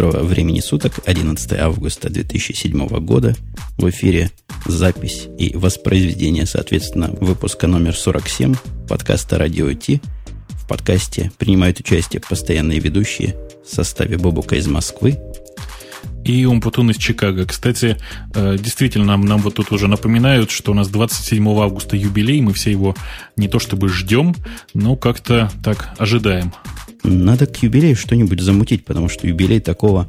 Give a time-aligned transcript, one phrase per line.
[0.00, 3.34] Доброго времени суток, 11 августа 2007 года.
[3.78, 4.30] В эфире
[4.64, 8.54] запись и воспроизведение, соответственно, выпуска номер 47
[8.88, 10.00] подкаста «Радио Ти».
[10.50, 13.34] В подкасте принимают участие постоянные ведущие
[13.68, 15.18] в составе Бобука из Москвы,
[16.24, 17.44] и Умпутун из Чикаго.
[17.44, 17.96] Кстати,
[18.36, 22.52] э, действительно, нам, нам вот тут уже напоминают, что у нас 27 августа юбилей, мы
[22.52, 22.94] все его
[23.36, 24.36] не то чтобы ждем,
[24.74, 26.52] но как-то так ожидаем.
[27.02, 30.08] Надо к юбилею что-нибудь замутить, потому что юбилей такого,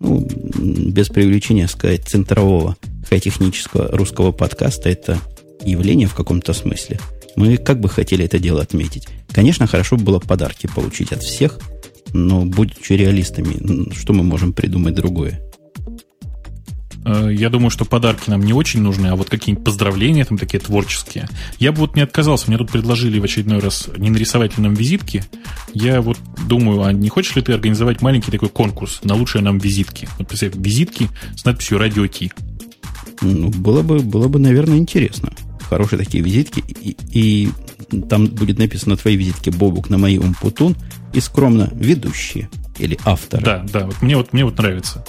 [0.00, 2.76] ну, без привлечения сказать, центрового
[3.08, 5.18] хай-технического русского подкаста, это
[5.62, 6.98] явление в каком-то смысле.
[7.36, 9.08] Мы как бы хотели это дело отметить.
[9.32, 11.58] Конечно, хорошо было подарки получить от всех–
[12.14, 15.42] но будучи реалистами, что мы можем придумать другое?
[17.04, 20.60] Э, я думаю, что подарки нам не очень нужны, а вот какие-нибудь поздравления там такие
[20.60, 21.28] творческие.
[21.58, 24.74] Я бы вот не отказался, мне тут предложили в очередной раз не нарисовать ли нам
[24.74, 25.24] визитки.
[25.72, 29.58] Я вот думаю, а не хочешь ли ты организовать маленький такой конкурс на лучшие нам
[29.58, 30.08] визитки?
[30.18, 32.32] Вот представь, визитки с надписью «Радио Ти».
[33.20, 35.32] Ну, было бы, было бы, наверное, интересно.
[35.68, 36.62] Хорошие такие визитки.
[36.80, 37.48] И, и
[38.08, 40.76] там будет написано на твоей визитке Бобук, на моей Умпутун,
[41.12, 43.44] и скромно ведущие или авторы.
[43.44, 45.04] Да, да, вот мне вот, мне вот нравится.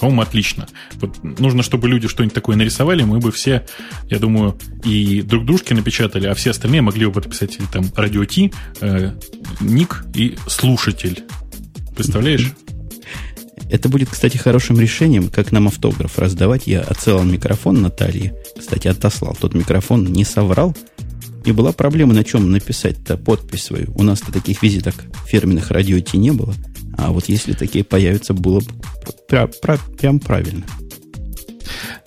[0.00, 0.66] По-моему, отлично.
[0.94, 3.66] Вот нужно, чтобы люди что-нибудь такое нарисовали, мы бы все,
[4.08, 8.52] я думаю, и друг дружке напечатали, а все остальные могли бы подписать там радио Ти,
[8.80, 9.12] э,
[9.60, 11.24] ник и слушатель.
[11.94, 12.52] Представляешь?
[13.70, 16.66] Это будет, кстати, хорошим решением, как нам автограф раздавать.
[16.66, 18.34] Я отсылал микрофон Наталье.
[18.58, 19.36] Кстати, отослал.
[19.40, 20.76] Тот микрофон не соврал.
[21.44, 23.92] И была проблема, на чем написать-то подпись свою.
[23.94, 24.94] У нас-то таких визиток
[25.26, 26.54] фирменных радио Ти не было.
[26.98, 28.66] А вот если такие появятся, было бы
[29.28, 29.50] прям,
[29.98, 30.64] прям правильно.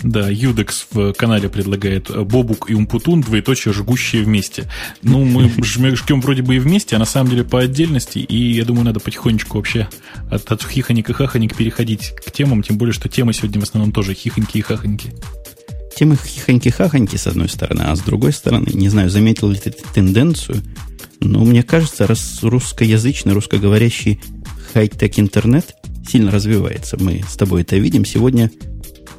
[0.04, 4.70] Да, Юдекс в канале предлагает Бобук и Умпутун, двоеточие, жгущие вместе.
[5.02, 8.66] Ну, мы жмем вроде бы и вместе, а на самом деле по отдельности, и я
[8.66, 9.88] думаю, надо потихонечку вообще
[10.30, 13.92] от, от хихоник и хахоник переходить к темам, тем более, что темы сегодня в основном
[13.92, 15.14] тоже хихоньки и хахоньки
[15.94, 20.62] темы хихоньки-хахоньки, с одной стороны, а с другой стороны, не знаю, заметил ли ты тенденцию,
[21.20, 24.20] но мне кажется, раз русскоязычный, русскоговорящий
[24.74, 25.76] хай-тек интернет
[26.08, 28.52] сильно развивается, мы с тобой это видим, сегодня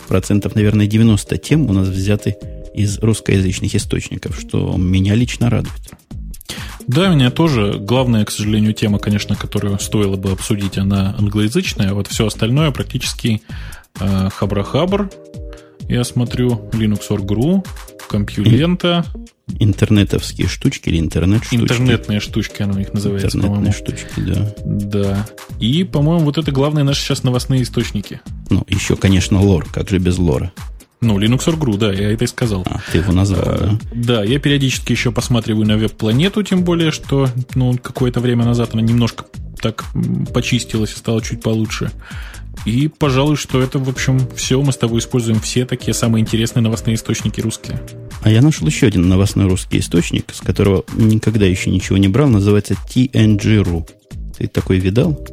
[0.08, 2.36] процентов, наверное, 90 тем у нас взяты
[2.74, 5.92] из русскоязычных источников, что меня лично радует.
[6.86, 7.78] Да, меня тоже.
[7.78, 11.94] Главная, к сожалению, тема, конечно, которую стоило бы обсудить, она англоязычная.
[11.94, 13.41] Вот все остальное практически
[14.00, 15.10] э, хабра-хабр,
[15.89, 17.67] я смотрю Linux.org.ru,
[18.09, 19.05] компьюлента.
[19.59, 21.62] Интернетовские штучки или интернет-штучки?
[21.62, 24.55] Интернетные штучки, оно у них называется, Интернетные штучки, да.
[24.65, 25.27] Да.
[25.61, 28.21] И, по-моему, вот это главные наши сейчас новостные источники.
[28.49, 29.67] Ну, еще, конечно, лор.
[29.71, 30.53] Как же без лора?
[31.00, 32.62] Ну, Linux.org.ru, да, я это и сказал.
[32.66, 33.78] А, ты его назвал, а, да?
[33.93, 38.81] Да, я периодически еще посматриваю на веб-планету, тем более, что, ну, какое-то время назад она
[38.81, 39.27] немножко
[39.61, 39.84] так
[40.33, 41.91] почистилась и стала чуть получше.
[42.64, 44.60] И, пожалуй, что это, в общем, все.
[44.62, 47.80] Мы с тобой используем все такие самые интересные новостные источники русские.
[48.22, 52.28] А я нашел еще один новостной русский источник, с которого никогда еще ничего не брал.
[52.28, 53.86] Называется TNG.ru.
[54.38, 55.26] Ты такой видал?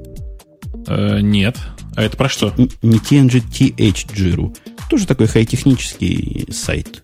[0.87, 1.57] Э, нет.
[1.95, 2.53] А это про что?
[2.81, 4.55] Не TNG, THG.ru.
[4.89, 7.03] Тоже такой хай-технический сайт.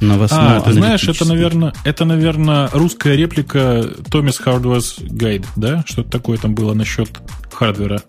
[0.00, 5.84] Новостной а, ты знаешь, это, наверное, это, наверное, русская реплика Thomas Hardware's Guide, да?
[5.86, 7.08] Что-то такое там было насчет
[7.50, 8.02] хардвера.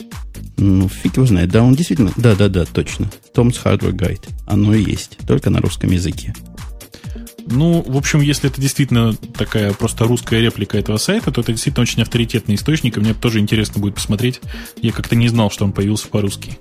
[0.57, 1.49] Ну, фиг его знает.
[1.49, 2.11] Да, он действительно...
[2.17, 3.09] Да-да-да, точно.
[3.33, 4.27] Tom's Hardware Guide.
[4.45, 5.17] Оно и есть.
[5.27, 6.33] Только на русском языке.
[7.49, 11.83] Ну, в общем, если это действительно такая просто русская реплика этого сайта, то это действительно
[11.83, 14.41] очень авторитетный источник, и мне тоже интересно будет посмотреть.
[14.81, 16.57] Я как-то не знал, что он появился по-русски.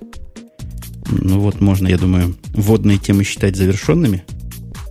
[1.09, 4.23] Ну вот, можно, я думаю, вводные темы считать завершенными.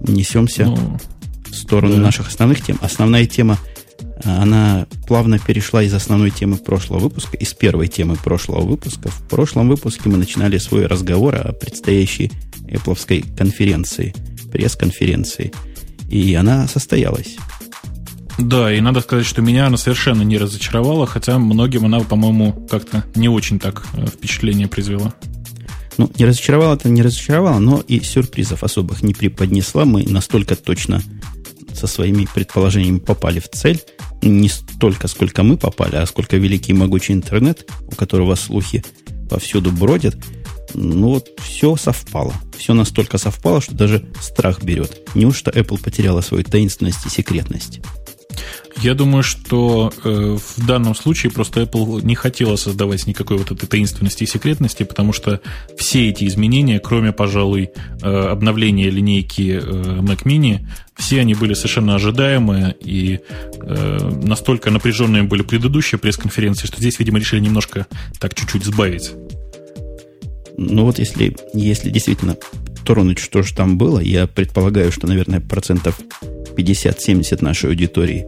[0.00, 0.98] Несемся ну,
[1.46, 2.02] в сторону да.
[2.02, 2.78] наших основных тем.
[2.82, 3.58] Основная тема
[4.24, 9.08] она плавно перешла из основной темы прошлого выпуска, из первой темы прошлого выпуска.
[9.08, 12.32] В прошлом выпуске мы начинали свой разговор о предстоящей
[12.68, 14.14] Apple конференции,
[14.50, 15.52] пресс-конференции.
[16.08, 17.36] И она состоялась.
[18.38, 23.04] Да, и надо сказать, что меня она совершенно не разочаровала, хотя многим она, по-моему, как-то
[23.14, 25.14] не очень так э, впечатление произвела.
[25.96, 29.86] Ну, не разочаровала это не разочаровала, но и сюрпризов особых не преподнесла.
[29.86, 31.02] Мы настолько точно
[31.72, 33.80] со своими предположениями попали в цель.
[34.22, 38.84] Не столько, сколько мы попали, а сколько великий и могучий интернет, у которого слухи
[39.28, 40.16] повсюду бродят.
[40.74, 42.34] Ну вот все совпало.
[42.56, 45.08] Все настолько совпало, что даже страх берет.
[45.14, 47.80] Неужто Apple потеряла свою таинственность и секретность?
[48.82, 53.66] Я думаю, что э, в данном случае просто Apple не хотела создавать никакой вот этой
[53.66, 55.40] таинственности и секретности, потому что
[55.78, 57.70] все эти изменения, кроме, пожалуй,
[58.02, 60.66] э, обновления линейки э, Mac Mini,
[60.96, 63.20] все они были совершенно ожидаемые и
[63.60, 67.86] э, настолько напряженные были предыдущие пресс-конференции, что здесь, видимо, решили немножко
[68.18, 69.12] так чуть-чуть сбавить.
[70.58, 72.36] Ну вот если, если действительно
[72.86, 75.98] тронуть, что же там было, я предполагаю, что, наверное, процентов
[76.56, 78.26] 50-70 нашей аудитории,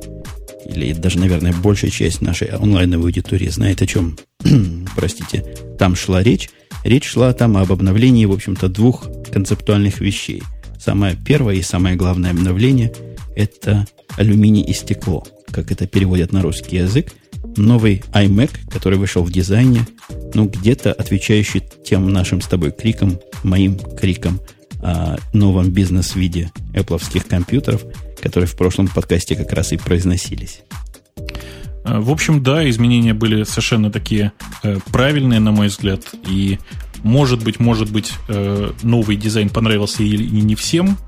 [0.69, 4.19] или даже, наверное, большая часть нашей онлайновой аудитории знает, о чем,
[4.97, 5.45] простите,
[5.79, 6.51] там шла речь.
[6.85, 10.43] Речь шла там об обновлении, в общем-то, двух концептуальных вещей.
[10.79, 12.93] Самое первое и самое главное обновление–
[13.37, 13.87] это
[14.17, 17.13] алюминий и стекло, как это переводят на русский язык.
[17.57, 19.87] Новый iMac, который вышел в дизайне,
[20.35, 24.41] ну, где-то отвечающий тем нашим с тобой крикам, моим крикам
[24.81, 27.83] о новом бизнес-виде Apple компьютеров,
[28.23, 30.63] которые в прошлом подкасте как раз и произносились.
[31.85, 34.33] Э, в общем, да, изменения были совершенно такие
[34.63, 36.59] э, правильные, на мой взгляд, и
[37.03, 40.99] может быть, может быть, э, новый дизайн понравился и, не всем,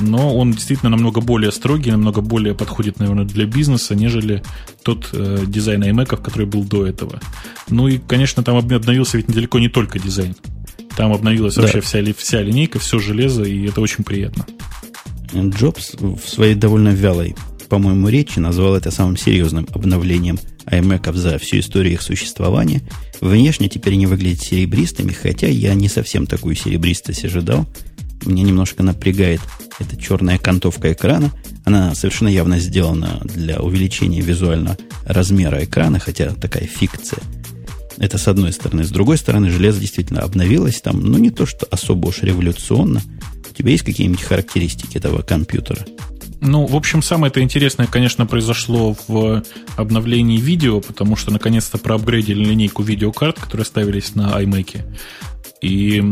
[0.00, 4.42] но он действительно намного более строгий, намного более подходит, наверное, для бизнеса, нежели
[4.82, 7.20] тот дизайн iMac, который был до этого.
[7.68, 10.34] Ну и, конечно, там обновился ведь недалеко не только дизайн.
[10.96, 11.62] Там обновилась да.
[11.62, 14.46] вообще вся, вся линейка, все железо, и это очень приятно.
[15.34, 17.34] Джобс в своей довольно вялой,
[17.72, 22.82] по-моему, речи назвал это самым серьезным обновлением iMac за всю историю их существования.
[23.22, 27.66] Внешне теперь они выглядят серебристыми, хотя я не совсем такую серебристость ожидал.
[28.26, 29.40] Мне немножко напрягает
[29.78, 31.32] эта черная кантовка экрана.
[31.64, 37.20] Она совершенно явно сделана для увеличения визуального размера экрана, хотя такая фикция.
[37.98, 38.84] Это с одной стороны.
[38.84, 43.02] С другой стороны, железо действительно обновилось там, ну не то, что особо уж революционно.
[43.50, 45.84] У тебя есть какие-нибудь характеристики этого компьютера?
[46.44, 49.44] Ну, в общем, самое это интересное, конечно, произошло в
[49.76, 54.82] обновлении видео, потому что наконец-то проапгрейдили линейку видеокарт, которые ставились на iMac.
[55.60, 56.02] И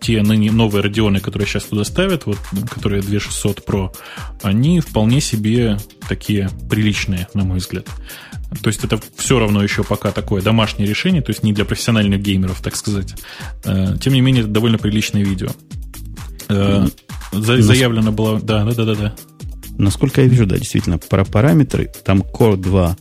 [0.00, 2.38] те ныне новые радионы, которые сейчас туда ставят, вот,
[2.70, 3.94] которые 2600 Pro,
[4.42, 5.76] они вполне себе
[6.08, 7.86] такие приличные, на мой взгляд.
[8.62, 12.20] То есть это все равно еще пока такое домашнее решение, то есть не для профессиональных
[12.20, 13.14] геймеров, так сказать.
[13.64, 15.48] Э, тем не менее, это довольно приличное видео.
[16.48, 16.86] Э,
[17.32, 18.40] заявлено было...
[18.40, 19.14] Да, да, да, да, да.
[19.76, 22.96] Насколько я вижу, да, действительно, про параметры, там Core 2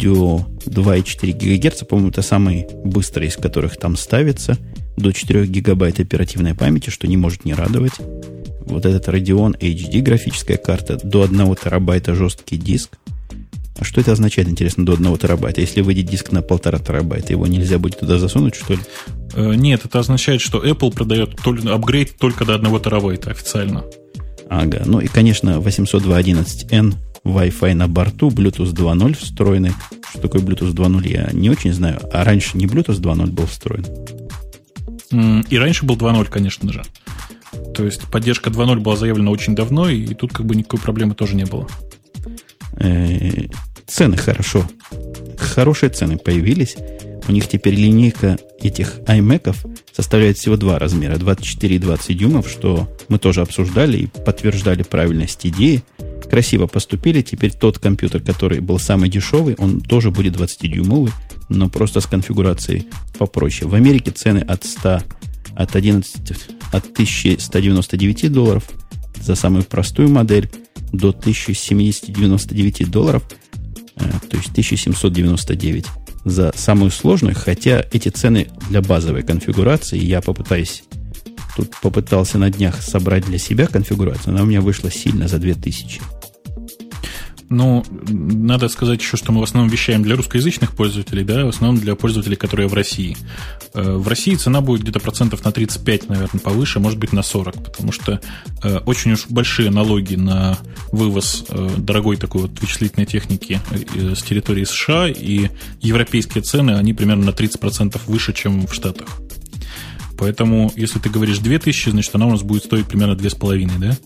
[0.00, 4.58] Duo 2,4 ГГц, по-моему, это самый быстрый из которых там ставится,
[4.96, 7.94] до 4 гигабайт оперативной памяти, что не может не радовать.
[8.66, 12.98] Вот этот Radeon HD графическая карта, до 1 терабайта жесткий диск.
[13.78, 15.60] А что это означает, интересно, до 1 терабайта?
[15.60, 18.80] Если выйдет диск на 1,5 терабайта, его нельзя будет туда засунуть, что ли?
[19.34, 23.84] Э, нет, это означает, что Apple продает апгрейд только до 1 терабайта официально.
[24.48, 26.94] Ага, ну и, конечно, 802.11n
[27.24, 29.72] Wi-Fi на борту, Bluetooth 2.0 встроенный.
[30.10, 32.00] Что такое Bluetooth 2.0, я не очень знаю.
[32.12, 33.86] А раньше не Bluetooth 2.0 был встроен?
[35.48, 36.82] И раньше был 2.0, конечно же.
[37.74, 41.34] То есть поддержка 2.0 была заявлена очень давно, и тут как бы никакой проблемы тоже
[41.34, 41.68] не было.
[42.80, 43.46] Э,
[43.86, 44.64] цены хорошо.
[45.38, 46.76] Хорошие цены появились.
[47.28, 49.54] У них теперь линейка этих iMac
[49.94, 55.46] составляет всего два размера, 24 и 20 дюймов, что мы тоже обсуждали и подтверждали правильность
[55.46, 55.82] идеи.
[56.28, 57.22] Красиво поступили.
[57.22, 61.12] Теперь тот компьютер, который был самый дешевый, он тоже будет 20-дюймовый,
[61.48, 62.86] но просто с конфигурацией
[63.18, 63.68] попроще.
[63.68, 65.02] В Америке цены от 100,
[65.56, 66.20] от 11,
[66.72, 68.64] от 1199 долларов
[69.20, 70.48] за самую простую модель
[70.92, 73.22] до 1799 долларов,
[73.96, 75.86] э, то есть 1799
[76.24, 80.84] за самую сложную, хотя эти цены для базовой конфигурации, я попытаюсь,
[81.56, 86.00] тут попытался на днях собрать для себя конфигурацию, она у меня вышла сильно за 2000.
[87.50, 91.80] Ну, надо сказать еще, что мы в основном вещаем для русскоязычных пользователей, да, в основном
[91.80, 93.16] для пользователей, которые в России.
[93.74, 97.54] Э, в России цена будет где-то процентов на 35, наверное, повыше, может быть, на 40,
[97.56, 98.20] потому что
[98.62, 100.58] э, очень уж большие налоги на
[100.92, 103.60] вывоз э, дорогой такой вот вычислительной техники
[103.96, 105.48] с территории США, и
[105.80, 109.08] европейские цены, они примерно на 30% выше, чем в Штатах.
[110.16, 113.96] Поэтому, если ты говоришь 2000, значит, она у нас будет стоить примерно 2,5, да?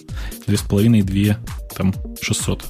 [0.46, 1.38] 2,5 и 2,
[1.76, 2.64] там, 600.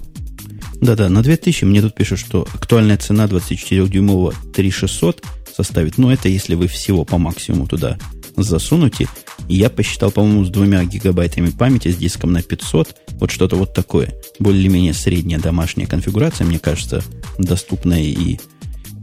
[0.80, 6.54] Да-да, на 2000 мне тут пишут, что актуальная цена 24-дюймового 3600 составит, ну, это если
[6.54, 7.98] вы всего по максимуму туда
[8.36, 9.08] засунете.
[9.48, 14.14] Я посчитал, по-моему, с двумя гигабайтами памяти, с диском на 500, вот что-то вот такое.
[14.38, 17.02] Более-менее средняя домашняя конфигурация, мне кажется,
[17.38, 18.38] доступная и,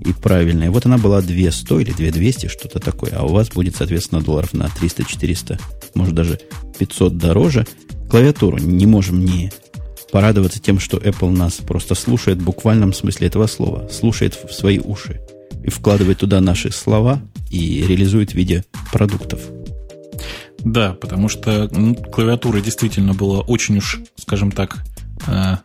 [0.03, 0.71] и правильная.
[0.71, 3.11] Вот она была 200 или 2200, что-то такое.
[3.15, 5.59] А у вас будет, соответственно, долларов на 300-400,
[5.93, 6.39] может даже
[6.79, 7.67] 500 дороже.
[8.09, 9.51] Клавиатуру не можем не
[10.11, 14.79] порадоваться тем, что Apple нас просто слушает в буквальном смысле этого слова, слушает в свои
[14.79, 15.21] уши
[15.63, 19.41] и вкладывает туда наши слова и реализует в виде продуктов.
[20.59, 24.83] Да, потому что ну, клавиатура действительно была очень уж, скажем так,
[25.27, 25.57] э,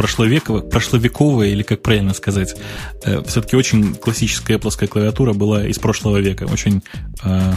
[0.00, 2.56] прошловековая, прошловековая, или как правильно сказать,
[3.04, 6.44] э, все-таки очень классическая Apple клавиатура была из прошлого века.
[6.50, 6.82] Очень
[7.22, 7.52] э,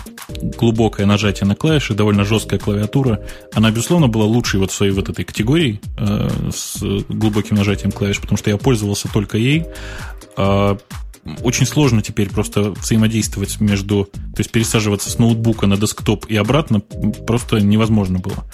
[0.59, 3.21] глубокое нажатие на клавиши, довольно жесткая клавиатура.
[3.53, 8.19] Она, безусловно, была лучшей вот в своей вот этой категории э, с глубоким нажатием клавиш,
[8.19, 9.65] потому что я пользовался только ей.
[10.35, 10.77] А
[11.42, 16.80] очень сложно теперь просто взаимодействовать между, то есть пересаживаться с ноутбука на десктоп и обратно
[16.80, 18.46] просто невозможно было.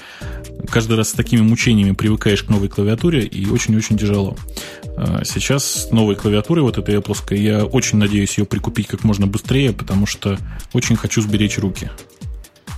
[0.70, 4.38] Каждый раз с такими мучениями привыкаешь к новой клавиатуре, и очень-очень тяжело.
[4.98, 9.74] А сейчас новой клавиатурой, вот этой Apple, я очень надеюсь ее прикупить как можно быстрее,
[9.74, 10.38] потому что
[10.74, 11.90] очень хочу сберечь руки.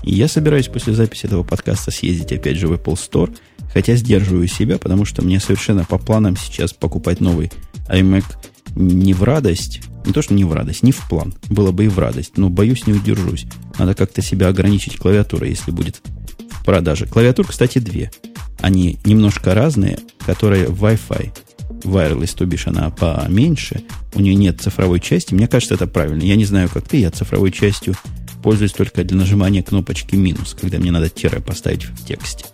[0.03, 3.35] Я собираюсь после записи этого подкаста съездить опять же в Apple Store,
[3.73, 7.51] хотя сдерживаю себя, потому что мне совершенно по планам сейчас покупать новый
[7.91, 8.23] iMac
[8.75, 11.33] не в радость, не то, что не в радость, не в план.
[11.49, 13.45] Было бы и в радость, но боюсь, не удержусь.
[13.77, 16.01] Надо как-то себя ограничить клавиатурой, если будет
[16.49, 17.05] в продаже.
[17.05, 18.11] Клавиатур, кстати, две.
[18.59, 21.31] Они немножко разные, которые Wi-Fi.
[21.83, 23.81] Wireless, то бишь она поменьше.
[24.13, 25.33] У нее нет цифровой части.
[25.33, 26.21] Мне кажется, это правильно.
[26.21, 27.95] Я не знаю, как ты, я цифровой частью
[28.41, 32.45] пользуюсь только для нажимания кнопочки минус, когда мне надо тире поставить в тексте.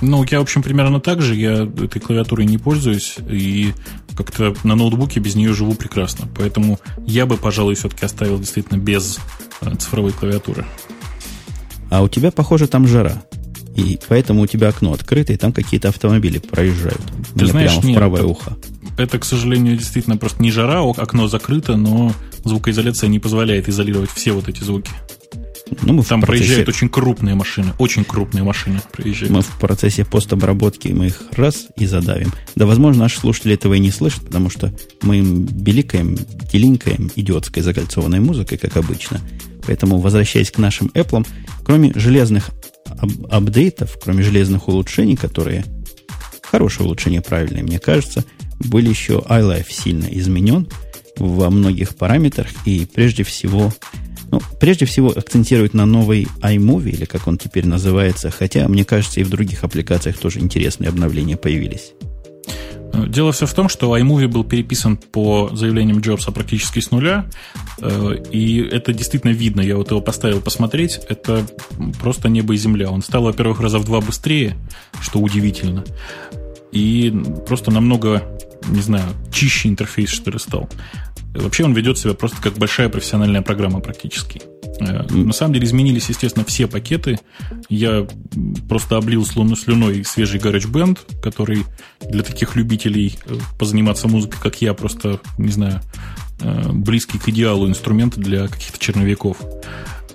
[0.00, 1.36] Ну, я, в общем, примерно так же.
[1.36, 3.72] Я этой клавиатурой не пользуюсь, и
[4.16, 6.28] как-то на ноутбуке без нее живу прекрасно.
[6.36, 9.18] Поэтому я бы, пожалуй, все-таки оставил действительно без
[9.60, 10.66] э, цифровой клавиатуры.
[11.90, 13.22] А у тебя, похоже, там жара.
[13.74, 17.00] И поэтому у тебя окно открыто, и там какие-то автомобили проезжают.
[17.34, 18.56] Ты знаешь, прямо нет, в правое это, ухо.
[18.98, 22.12] Это, к сожалению, действительно просто не жара, окно закрыто, но
[22.44, 24.90] звукоизоляция не позволяет изолировать все вот эти звуки.
[25.82, 26.44] Ну, мы Там процессе...
[26.44, 29.30] проезжают очень крупные машины, очень крупные машины проезжают.
[29.30, 32.32] Мы в процессе постобработки мы их раз и задавим.
[32.54, 36.16] Да, возможно, наши слушатели этого и не слышат, потому что мы им беликаем,
[36.52, 39.20] делинкаем идиотской закольцованной музыкой, как обычно.
[39.66, 41.26] Поэтому, возвращаясь к нашим Apple,
[41.64, 42.50] кроме железных
[42.86, 45.64] ап- апдейтов, кроме железных улучшений, которые
[46.42, 48.24] хорошее улучшение, правильное, мне кажется,
[48.58, 50.68] были еще iLife сильно изменен
[51.16, 53.72] во многих параметрах, и прежде всего
[54.32, 59.20] ну, прежде всего, акцентирует на новый iMovie, или как он теперь называется, хотя, мне кажется,
[59.20, 61.92] и в других аппликациях тоже интересные обновления появились.
[63.08, 67.26] Дело все в том, что iMovie был переписан по заявлениям Джобса практически с нуля,
[67.78, 69.60] э, и это действительно видно.
[69.60, 71.46] Я вот его поставил посмотреть, это
[72.00, 72.90] просто небо и земля.
[72.90, 74.56] Он стал, во-первых, раза в два быстрее,
[75.02, 75.84] что удивительно,
[76.70, 77.14] и
[77.46, 78.22] просто намного,
[78.68, 80.70] не знаю, чище интерфейс, что ли, стал.
[81.34, 84.42] Вообще он ведет себя просто как большая профессиональная программа практически.
[84.80, 87.18] Э, на самом деле изменились, естественно, все пакеты.
[87.68, 88.06] Я
[88.68, 91.64] просто облил слону слюной свежий GarageBand, который
[92.00, 95.80] для таких любителей э, позаниматься музыкой, как я, просто, не знаю,
[96.40, 99.38] э, близкий к идеалу инструмент для каких-то черновиков.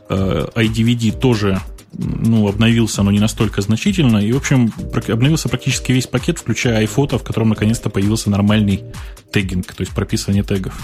[0.10, 1.62] iDVD тоже
[1.94, 4.18] ну, обновился, но не настолько значительно.
[4.18, 4.72] И, в общем,
[5.08, 8.84] обновился практически весь пакет, включая iPhoto, в котором наконец-то появился нормальный
[9.32, 10.80] тегинг, то есть прописывание тегов.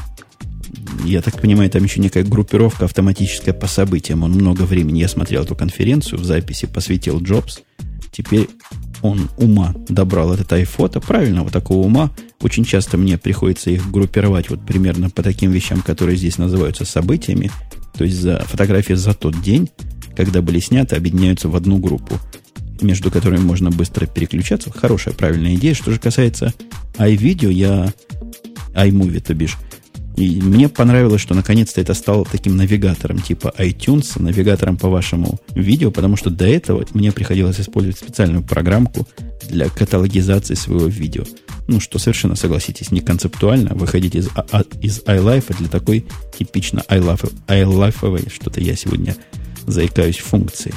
[1.03, 4.24] Я так понимаю, там еще некая группировка автоматическая по событиям.
[4.24, 7.60] Он много времени, я смотрел эту конференцию, в записи посвятил Джобс.
[8.12, 8.48] Теперь
[9.01, 12.12] он ума добрал этот айфото, правильного такого ума.
[12.41, 17.51] Очень часто мне приходится их группировать вот примерно по таким вещам, которые здесь называются событиями.
[17.98, 19.69] То есть за фотографии за тот день,
[20.15, 22.20] когда были сняты, объединяются в одну группу,
[22.82, 24.72] между которыми можно быстро переключаться.
[24.72, 25.74] Хорошая, правильная идея.
[25.74, 26.53] Что же касается
[26.98, 27.93] iVideo, я
[28.75, 29.58] iMovie, то бишь,
[30.15, 35.89] и мне понравилось, что наконец-то это стало таким навигатором типа iTunes, навигатором по вашему видео,
[35.89, 39.08] потому что до этого мне приходилось использовать специальную программку
[39.50, 41.24] для каталогизации своего видео.
[41.67, 46.05] Ну, что совершенно, согласитесь, не концептуально выходить из, а, а из iLife для такой
[46.38, 49.15] типично iLife, что-то я сегодня
[49.67, 50.74] заикаюсь функции.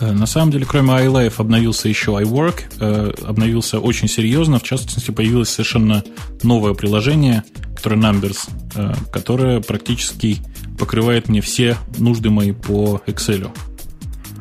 [0.00, 4.58] Э, на самом деле, кроме iLife обновился еще iWork, э, обновился очень серьезно.
[4.58, 6.02] В частности, появилось совершенно
[6.42, 7.44] новое приложение,
[7.76, 10.38] которое Numbers, э, которое практически
[10.78, 13.50] покрывает мне все нужды мои по Excel.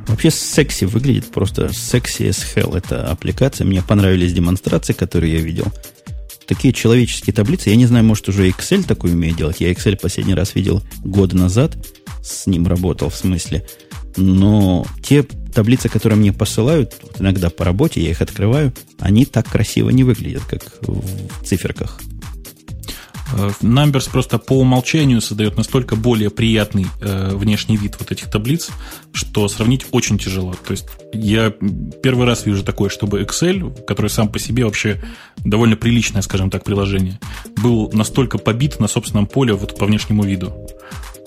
[0.08, 2.76] Вообще секси выглядит просто секси as hell.
[2.76, 3.66] Это аппликация.
[3.66, 5.68] Мне понравились демонстрации, которые я видел.
[6.50, 7.70] Такие человеческие таблицы.
[7.70, 9.62] Я не знаю, может, уже Excel такой умеет делать.
[9.62, 11.78] Я Excel последний раз видел год назад.
[12.24, 13.68] С ним работал, в смысле.
[14.18, 19.92] Но те таблицы, которые мне посылают, иногда по работе, я их открываю, они так красиво
[19.92, 22.02] не выглядят, как в циферках.
[23.34, 28.70] Э, Numbers просто по умолчанию создает настолько более приятный э, внешний вид вот этих таблиц,
[29.14, 30.54] что сравнить очень тяжело.
[30.54, 31.52] То есть я
[32.02, 35.02] первый раз вижу такое, чтобы Excel, который сам по себе вообще
[35.38, 37.20] довольно приличное, скажем так, приложение,
[37.58, 40.54] был настолько побит на собственном поле вот по внешнему виду.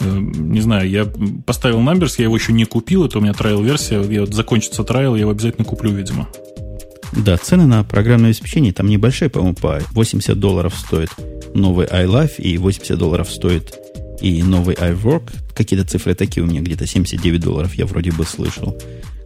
[0.00, 1.06] Э, не знаю, я
[1.47, 5.14] поставил Numbers, я его еще не купил, это у меня трайл-версия, я вот закончится трайл,
[5.14, 6.28] я его обязательно куплю, видимо.
[7.12, 11.11] Да, цены на программное обеспечение там небольшие, по-моему, по 80 долларов стоит
[11.54, 13.75] новый iLife и 80 долларов стоит
[14.21, 15.31] и новый iWork.
[15.54, 18.76] Какие-то цифры такие у меня, где-то 79 долларов я вроде бы слышал.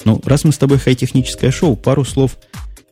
[0.05, 2.37] Ну, раз мы с тобой хай-техническое шоу, пару слов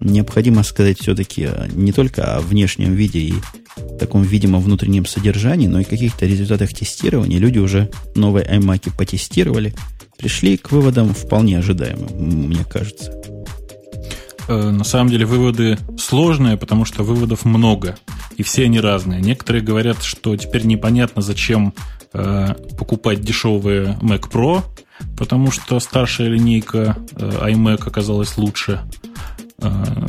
[0.00, 3.34] необходимо сказать все-таки не только о внешнем виде и
[3.98, 7.38] таком видимо внутреннем содержании, но и каких-то результатах тестирования.
[7.38, 9.74] Люди уже новые iMac потестировали,
[10.18, 13.23] пришли к выводам вполне ожидаемым, мне кажется.
[14.46, 17.96] Э, на самом деле выводы сложные, потому что выводов много,
[18.36, 19.20] и все они разные.
[19.20, 21.72] Некоторые говорят, что теперь непонятно, зачем
[22.12, 24.62] э, покупать дешевые Mac Pro,
[25.16, 28.80] потому что старшая линейка э, iMac оказалась лучше.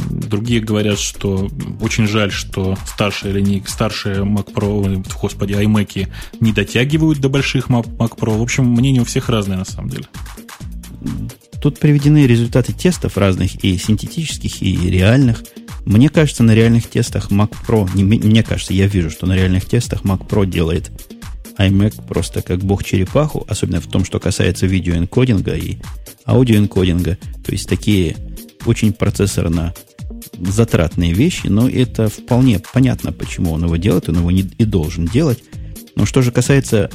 [0.09, 1.47] Другие говорят, что
[1.79, 6.09] очень жаль, что старшая линейка, старшие Mac Pro, господи, iMac
[6.41, 8.37] не дотягивают до больших Mac Pro.
[8.37, 10.05] В общем, мнения у всех разные на самом деле.
[11.61, 15.43] Тут приведены результаты тестов разных и синтетических, и реальных.
[15.85, 19.65] Мне кажется, на реальных тестах Mac Pro, не, мне кажется, я вижу, что на реальных
[19.65, 20.91] тестах Mac Pro делает
[21.57, 25.77] iMac просто как бог черепаху, особенно в том, что касается видеоэнкодинга и
[26.25, 27.17] аудиоэнкодинга.
[27.45, 28.15] То есть такие
[28.65, 29.73] очень процессорно
[30.37, 35.05] затратные вещи, но это вполне понятно, почему он его делает, он его не, и должен
[35.05, 35.43] делать.
[35.95, 36.89] Но что же касается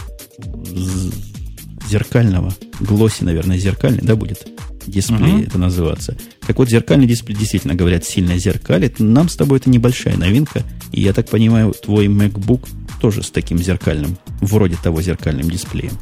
[1.90, 4.46] зеркального, глосси, наверное, зеркальный, да, будет
[4.86, 5.46] дисплей uh-huh.
[5.46, 6.16] это называться.
[6.46, 8.98] Так вот, зеркальный дисплей действительно, говорят, сильно зеркалит.
[8.98, 10.62] Нам с тобой это небольшая новинка.
[10.92, 12.66] И я так понимаю, твой MacBook
[13.00, 15.92] тоже с таким зеркальным, вроде того зеркальным дисплеем.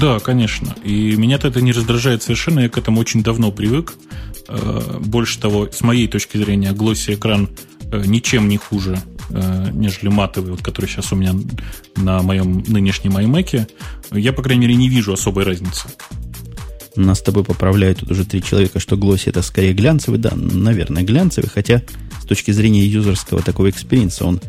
[0.00, 0.76] Да, конечно.
[0.84, 2.60] И меня-то это не раздражает совершенно.
[2.60, 3.94] Я к этому очень давно привык.
[4.48, 7.48] Э, больше того, с моей точки зрения, глосси экран
[7.90, 8.98] э, ничем не хуже,
[9.30, 11.34] нежели матовый, вот, который сейчас у меня
[11.96, 13.68] на моем нынешнем iMac.
[14.12, 15.88] Я, по крайней мере, не вижу особой разницы.
[16.96, 20.18] Нас с тобой поправляют тут уже три человека, что glossy это скорее глянцевый.
[20.18, 21.82] Да, наверное, глянцевый, хотя
[22.20, 24.40] с точки зрения юзерского такого experience а он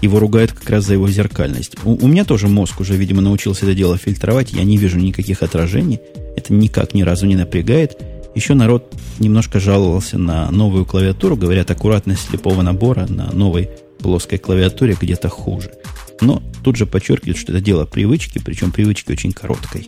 [0.00, 1.76] его ругают как раз за его зеркальность.
[1.84, 4.52] У, у меня тоже мозг уже, видимо, научился это дело фильтровать.
[4.52, 6.00] Я не вижу никаких отражений.
[6.36, 7.96] Это никак ни разу не напрягает.
[8.34, 11.36] Еще народ немножко жаловался на новую клавиатуру.
[11.36, 13.70] Говорят, аккуратность слепого набора на новой
[14.02, 15.72] плоской клавиатуре где-то хуже.
[16.20, 19.86] Но тут же подчеркивают, что это дело привычки, причем привычки очень короткой.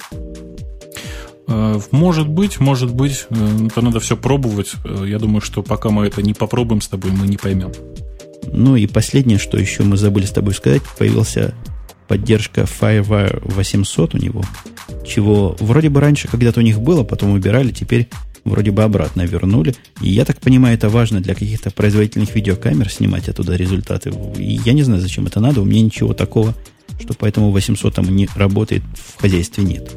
[1.46, 3.26] Э, может быть, может быть.
[3.30, 4.72] Это надо все пробовать.
[4.84, 7.72] Э, я думаю, что пока мы это не попробуем с тобой, мы не поймем.
[8.52, 11.54] Ну и последнее, что еще мы забыли с тобой сказать, появился
[12.08, 14.44] поддержка FireWire 800 у него,
[15.06, 18.08] чего вроде бы раньше когда-то у них было, потом убирали, теперь
[18.44, 19.74] вроде бы обратно вернули.
[20.00, 24.12] И я так понимаю, это важно для каких-то производительных видеокамер снимать оттуда результаты.
[24.36, 26.54] И я не знаю, зачем это надо, у меня ничего такого,
[27.00, 29.90] что поэтому 800 там не работает в хозяйстве нет.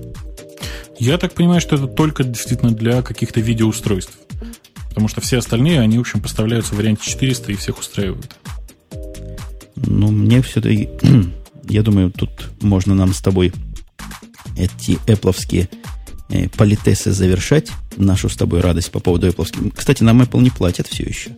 [1.00, 4.18] Я так понимаю, что это только действительно для каких-то видеоустройств.
[4.90, 8.36] Потому что все остальные, они, в общем, поставляются в варианте 400 и всех устраивают.
[9.76, 10.90] Ну, мне все-таки...
[11.70, 12.30] Я думаю, тут
[12.62, 13.52] можно нам с тобой
[14.58, 15.70] эти эпловские
[16.30, 17.72] э, политесы завершать.
[17.98, 19.74] Нашу с тобой радость по поводу Apple.
[19.76, 21.32] Кстати, нам Apple не платят все еще.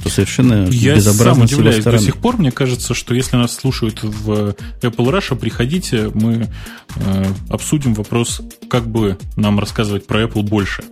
[0.00, 2.36] Что совершенно Я безобразно сам удивляюсь до сих пор.
[2.38, 6.48] Мне кажется, что если нас слушают в Apple Russia, приходите, мы
[6.96, 10.84] э, обсудим вопрос, как бы нам рассказывать про Apple больше.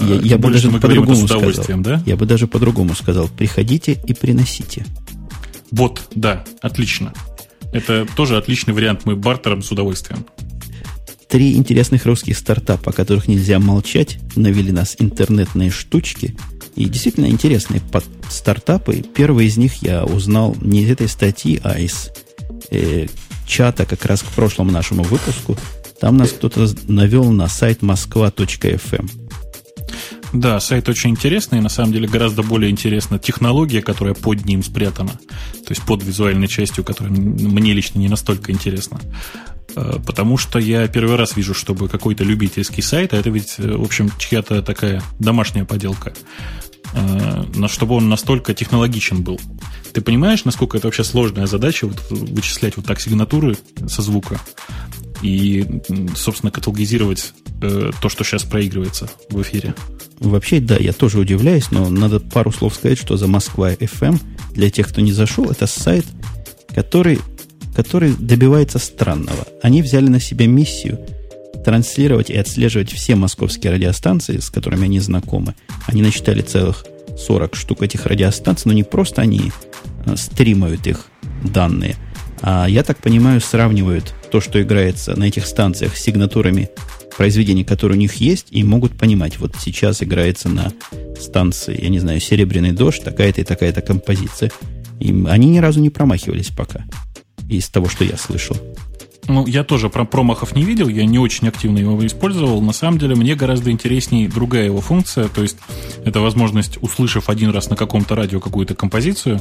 [0.00, 1.82] Я, я бы даже по-другому сказал.
[1.82, 2.02] Да?
[2.06, 3.28] Я бы даже по-другому сказал.
[3.28, 4.86] Приходите и приносите.
[5.70, 7.12] Вот, да, отлично.
[7.72, 9.02] Это тоже отличный вариант.
[9.04, 10.24] Мы бартером с удовольствием.
[11.28, 16.36] Три интересных русских стартапа, о которых нельзя молчать, навели нас интернетные штучки.
[16.76, 17.80] И действительно интересные
[18.28, 19.02] стартапы.
[19.14, 22.10] Первый из них я узнал не из этой статьи, а из
[22.70, 23.06] э,
[23.46, 25.56] чата как раз к прошлому нашему выпуску.
[26.00, 29.08] Там нас кто-то навел на сайт москва.фм.
[30.32, 34.62] Да, сайт очень интересный, и на самом деле гораздо более интересна технология, которая под ним
[34.62, 39.00] спрятана, то есть под визуальной частью, которая мне лично не настолько интересна.
[39.74, 43.76] Э, потому что я первый раз вижу, чтобы какой-то любительский сайт, а это ведь, э,
[43.76, 46.12] в общем, чья-то такая домашняя поделка,
[46.92, 49.40] э, но чтобы он настолько технологичен был.
[49.92, 53.56] Ты понимаешь, насколько это вообще сложная задача вот, вычислять вот так сигнатуры
[53.88, 54.40] со звука?
[55.22, 55.66] и,
[56.14, 59.74] собственно, каталогизировать э, то, что сейчас проигрывается в эфире.
[60.18, 64.20] Вообще, да, я тоже удивляюсь, но надо пару слов сказать, что за Москва FM,
[64.52, 66.06] для тех, кто не зашел, это сайт,
[66.74, 67.18] который,
[67.76, 69.46] который добивается странного.
[69.60, 70.98] Они взяли на себя миссию
[71.62, 75.54] транслировать и отслеживать все московские радиостанции, с которыми они знакомы.
[75.86, 76.86] Они насчитали целых
[77.18, 79.52] 40 штук этих радиостанций, но не просто они
[80.06, 81.06] э, стримают их
[81.44, 81.96] данные,
[82.40, 86.70] а я так понимаю, сравнивают то, что играется на этих станциях с сигнатурами
[87.16, 90.72] произведения, которые у них есть, и могут понимать, вот сейчас играется на
[91.20, 94.50] станции, я не знаю, «Серебряный дождь», такая-то и такая-то композиция.
[94.98, 96.84] И они ни разу не промахивались пока
[97.48, 98.56] из того, что я слышал.
[99.28, 102.60] Ну, я тоже про промахов не видел, я не очень активно его использовал.
[102.62, 105.56] На самом деле, мне гораздо интереснее другая его функция, то есть
[106.04, 109.40] это возможность, услышав один раз на каком-то радио какую-то композицию,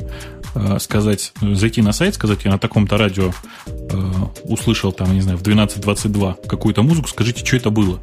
[0.56, 3.32] э, сказать, зайти на сайт, сказать, я на таком-то радио
[3.68, 4.12] э,
[4.44, 8.02] услышал, там, не знаю, в 12.22 какую-то музыку, скажите, что это было.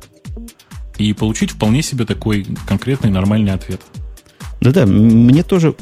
[0.99, 3.81] И получить вполне себе такой конкретный нормальный ответ.
[4.61, 5.75] Да-да, мне тоже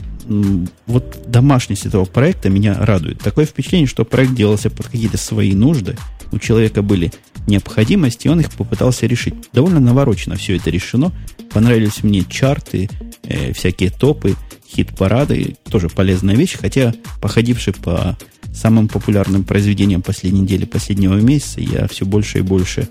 [0.87, 3.18] вот домашность этого проекта меня радует.
[3.20, 5.96] Такое впечатление, что проект делался под какие-то свои нужды.
[6.33, 7.12] У человека были
[7.46, 9.35] необходимости, и он их попытался решить.
[9.52, 11.12] Довольно наворочено все это решено.
[11.52, 12.88] Понравились мне чарты,
[13.24, 14.37] э, всякие топы,
[14.68, 15.56] хит-парады.
[15.68, 18.16] Тоже полезная вещь, хотя, походивший по
[18.54, 22.88] самым популярным произведениям последней недели, последнего месяца, я все больше и больше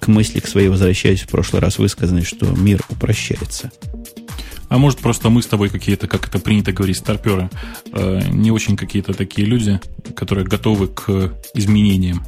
[0.00, 3.70] к мысли к своей возвращаюсь в прошлый раз высказанной, что мир упрощается.
[4.68, 7.50] А может, просто мы с тобой какие-то, как это принято говорить, старперы,
[7.92, 9.80] э, не очень какие-то такие люди,
[10.14, 12.24] которые готовы к изменениям.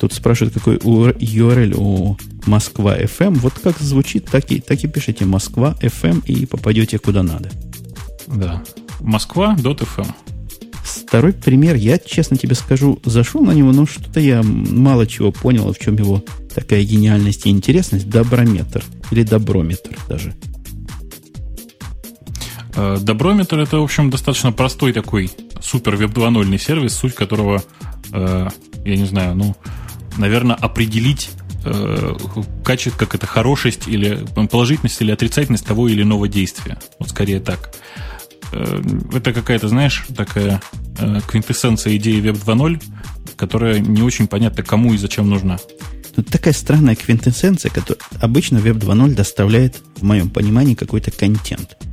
[0.00, 2.16] Тут спрашивают, какой URL у
[2.46, 3.38] Москва FM.
[3.38, 7.50] Вот как звучит, так и, так и пишите Москва FM и попадете куда надо.
[8.26, 8.62] Да.
[9.00, 10.06] Москва.fm.
[10.82, 15.72] Второй пример, я честно тебе скажу, зашел на него, но что-то я мало чего понял,
[15.72, 18.08] в чем его такая гениальность и интересность.
[18.08, 20.34] Доброметр или доброметр даже.
[22.74, 25.30] Э, Доброметр это, в общем, достаточно простой такой
[25.60, 27.62] супер веб 2.0 сервис, суть которого,
[28.12, 28.48] э,
[28.84, 29.56] я не знаю, ну,
[30.16, 31.30] наверное, определить
[31.64, 32.16] э,
[32.64, 36.78] качество, как это хорошесть или положительность или отрицательность того или иного действия.
[36.98, 37.74] Вот скорее так.
[38.52, 40.60] Это какая-то, знаешь, такая
[41.28, 42.82] квинтэссенция идеи Web 2.0,
[43.36, 45.58] которая не очень понятна, кому и зачем нужна.
[46.16, 51.76] Тут такая странная квинтэссенция, которая обычно Web 2.0 доставляет, в моем понимании, какой-то контент–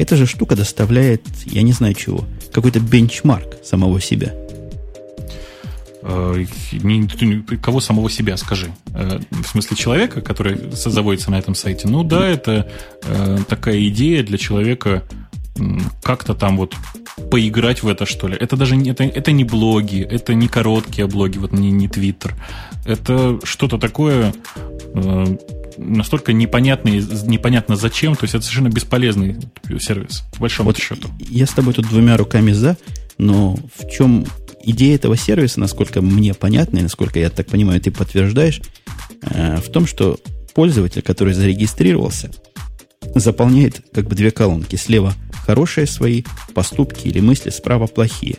[0.00, 4.32] эта же штука доставляет, я не знаю чего, какой-то бенчмарк самого себя.
[6.02, 6.44] Э,
[7.62, 8.72] кого самого себя, скажи?
[8.94, 11.86] Э, в смысле человека, который заводится на этом сайте?
[11.86, 12.70] Ну да, это
[13.02, 15.02] э, такая идея для человека
[16.02, 16.74] как-то там вот
[17.30, 18.36] поиграть в это, что ли.
[18.40, 22.34] Это даже не, это, это не блоги, это не короткие блоги, вот не, не Твиттер.
[22.86, 24.32] Это что-то такое
[25.80, 29.36] настолько непонятный, непонятно зачем, то есть это совершенно бесполезный
[29.80, 31.08] сервис, по большому вот счету.
[31.18, 32.76] Я с тобой тут двумя руками за,
[33.18, 34.26] но в чем
[34.62, 38.60] идея этого сервиса, насколько мне понятно, и насколько я так понимаю, ты подтверждаешь,
[39.22, 40.18] э, в том, что
[40.54, 42.30] пользователь, который зарегистрировался,
[43.14, 44.76] заполняет как бы две колонки.
[44.76, 45.14] Слева
[45.46, 48.36] хорошие свои поступки или мысли, справа плохие.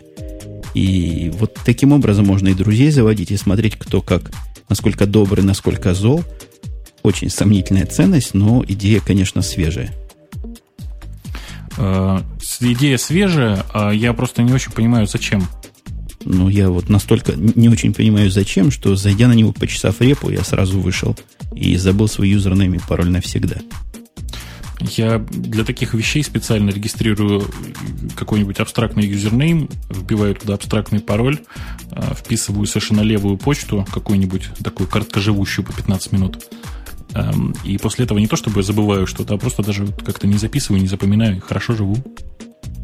[0.76, 4.32] И вот таким образом можно и друзей заводить, и смотреть, кто как,
[4.70, 6.24] насколько добрый, насколько зол–
[7.04, 9.94] очень сомнительная ценность, но идея, конечно, свежая.
[11.78, 12.22] Э,
[12.60, 15.48] идея свежая, а я просто не очень понимаю, зачем.
[16.24, 20.44] Ну, я вот настолько не очень понимаю, зачем, что, зайдя на него, почесав репу, я
[20.44, 21.18] сразу вышел
[21.56, 23.58] и забыл свой username и пароль навсегда.
[24.82, 27.46] Я для таких вещей специально регистрирую
[28.16, 31.40] какой-нибудь абстрактный username, вбиваю туда абстрактный пароль,
[31.92, 36.44] э, вписываю совершенно левую почту, какую-нибудь такую короткоживущую по 15 минут,
[37.66, 40.88] и после этого не то чтобы забываю что-то, а просто даже как-то не записываю, не
[40.88, 41.98] запоминаю, и хорошо живу.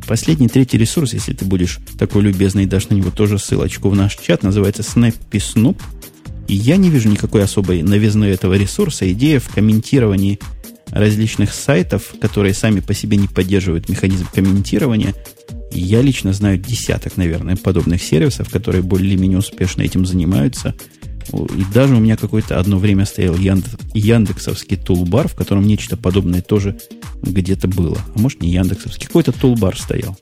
[0.07, 4.15] Последний третий ресурс, если ты будешь такой любезный, дашь на него тоже ссылочку в наш
[4.15, 5.81] чат, называется Snappy Snoop.
[6.47, 9.11] И я не вижу никакой особой новизны этого ресурса.
[9.11, 10.39] Идея в комментировании
[10.91, 15.13] различных сайтов, которые сами по себе не поддерживают механизм комментирования.
[15.71, 20.73] Я лично знаю десяток, наверное, подобных сервисов, которые более-менее успешно этим занимаются–
[21.33, 26.41] и даже у меня какое-то одно время стоял Яндекс, Яндексовский тулбар, в котором нечто подобное
[26.41, 26.77] тоже
[27.21, 27.97] где-то было.
[28.15, 30.17] А может, не Яндексовский, какой-то тулбар стоял.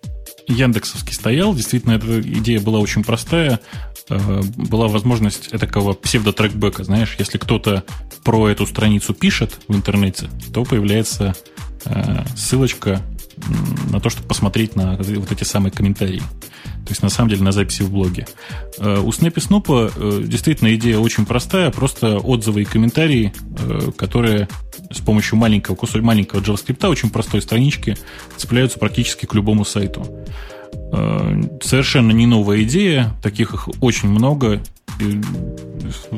[0.48, 1.56] Яндексовский стоял.
[1.56, 3.60] Действительно, эта идея была очень простая.
[4.10, 6.84] Э, была возможность такого псевдотрекбека.
[6.84, 7.84] Знаешь, если кто-то
[8.24, 11.36] про эту страницу пишет в интернете, то появляется
[11.86, 13.02] э, ссылочка
[13.92, 16.22] на то, чтобы посмотреть на вот эти самые комментарии.
[16.86, 18.28] То есть, на самом деле, на записи в блоге.
[18.78, 24.48] Э, у Snappy Snoop э, действительно идея очень простая, просто отзывы и комментарии, э, которые
[24.92, 27.98] с помощью маленького кусочка, маленького JavaScript, очень простой странички,
[28.38, 30.06] цепляются практически к любому сайту.
[31.62, 34.62] Совершенно не новая идея, таких их очень много.
[35.00, 35.22] И,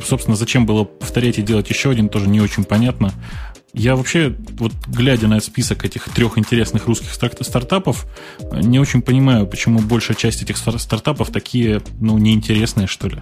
[0.06, 3.14] собственно, зачем было повторять и делать еще один, тоже не очень понятно.
[3.74, 8.08] Я вообще, вот глядя на список этих трех интересных русских стартапов,
[8.52, 13.18] не очень понимаю, почему большая часть этих стартапов такие, ну, неинтересные, что ли.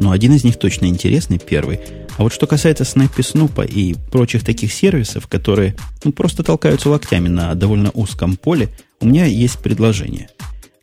[0.00, 1.80] Ну, один из них точно интересный, первый.
[2.16, 7.28] А вот что касается Снэппи Снупа и прочих таких сервисов, которые ну, просто толкаются локтями
[7.28, 8.68] на довольно узком поле,
[9.00, 10.28] у меня есть предложение.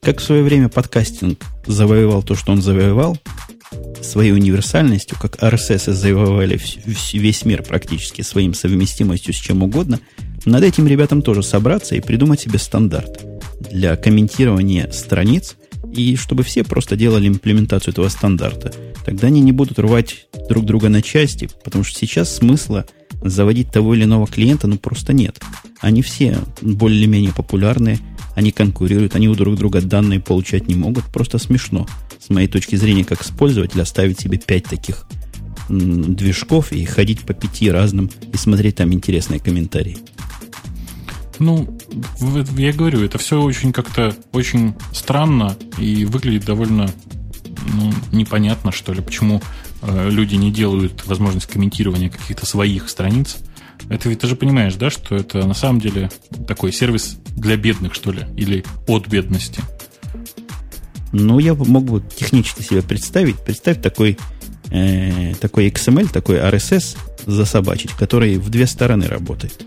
[0.01, 3.17] Как в свое время подкастинг завоевал то, что он завоевал,
[4.01, 6.59] своей универсальностью, как RSS завоевали
[7.13, 9.99] весь мир практически своим совместимостью с чем угодно,
[10.45, 13.21] над этим ребятам тоже собраться и придумать себе стандарт
[13.71, 15.55] для комментирования страниц,
[15.93, 18.73] и чтобы все просто делали имплементацию этого стандарта.
[19.05, 22.85] Тогда они не будут рвать друг друга на части, потому что сейчас смысла
[23.21, 25.39] заводить того или иного клиента ну просто нет.
[25.81, 27.99] Они все более-менее популярные,
[28.39, 31.05] они конкурируют, они у друг друга данные получать не могут.
[31.05, 31.87] Просто смешно
[32.19, 35.05] с моей точки зрения, как с пользователя, оставить себе пять таких
[35.67, 39.97] движков и ходить по пяти разным и смотреть там интересные комментарии.
[41.37, 41.77] Ну,
[42.57, 46.89] я говорю, это все очень как-то очень странно и выглядит довольно
[47.75, 49.41] ну, непонятно, что ли, почему
[49.81, 53.37] э, люди не делают возможность комментирования каких-то своих страниц.
[53.89, 56.11] Это ведь ты же понимаешь, да, что это на самом деле
[56.47, 59.61] такой сервис для бедных, что ли, или от бедности.
[61.11, 63.37] Ну, я мог бы технически себе представить.
[63.39, 64.17] Представь такой,
[64.69, 69.65] э, такой XML, такой RSS засобачить, который в две стороны работает.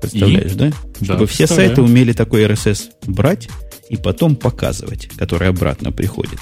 [0.00, 0.54] Представляешь, и?
[0.54, 0.72] да?
[1.02, 3.50] Чтобы да, все сайты умели такой RSS брать
[3.90, 6.38] и потом показывать, который обратно приходит.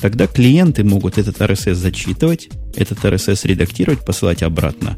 [0.00, 4.96] Тогда клиенты могут этот RSS зачитывать, этот RSS редактировать, посылать обратно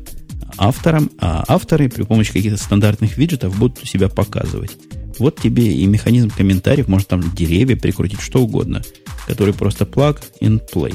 [0.59, 4.73] авторам, а авторы при помощи каких-то стандартных виджетов будут себя показывать.
[5.19, 8.83] Вот тебе и механизм комментариев, может там деревья прикрутить, что угодно,
[9.27, 10.95] который просто plug and play.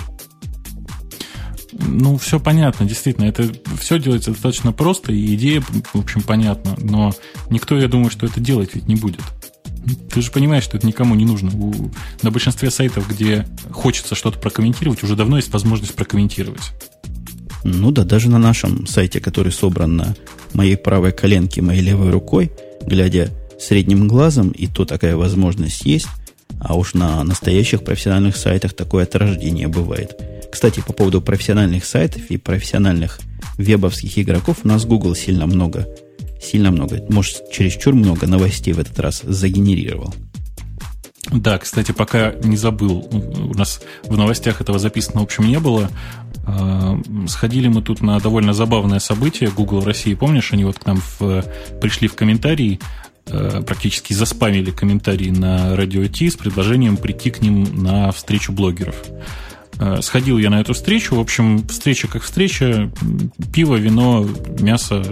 [1.71, 3.25] Ну, все понятно, действительно.
[3.25, 6.75] Это все делается достаточно просто, и идея, в общем, понятна.
[6.79, 7.13] Но
[7.49, 9.21] никто, я думаю, что это делать ведь не будет.
[10.11, 11.51] Ты же понимаешь, что это никому не нужно.
[11.53, 16.71] У, на большинстве сайтов, где хочется что-то прокомментировать, уже давно есть возможность прокомментировать.
[17.63, 20.15] Ну да, даже на нашем сайте, который собран на
[20.53, 22.51] моей правой коленке, моей левой рукой,
[22.85, 26.07] глядя средним глазом, и то такая возможность есть,
[26.59, 29.15] а уж на настоящих профессиональных сайтах такое от
[29.67, 30.19] бывает.
[30.51, 33.19] Кстати, по поводу профессиональных сайтов и профессиональных
[33.57, 35.87] вебовских игроков, у нас Google сильно много,
[36.41, 40.13] сильно много, может, чересчур много новостей в этот раз загенерировал.
[41.31, 45.89] Да, кстати, пока не забыл, у нас в новостях этого записано, в общем, не было.
[46.45, 50.13] А, сходили мы тут на довольно забавное событие Google в России.
[50.13, 51.43] Помнишь, они вот к нам в,
[51.79, 52.79] пришли в комментарии
[53.25, 58.95] Э, практически заспамили комментарии на Радио Ти с предложением прийти к ним на встречу блогеров.
[59.79, 61.15] Э, сходил я на эту встречу.
[61.15, 62.91] В общем, встреча как встреча.
[63.53, 64.27] Пиво, вино,
[64.59, 65.03] мясо,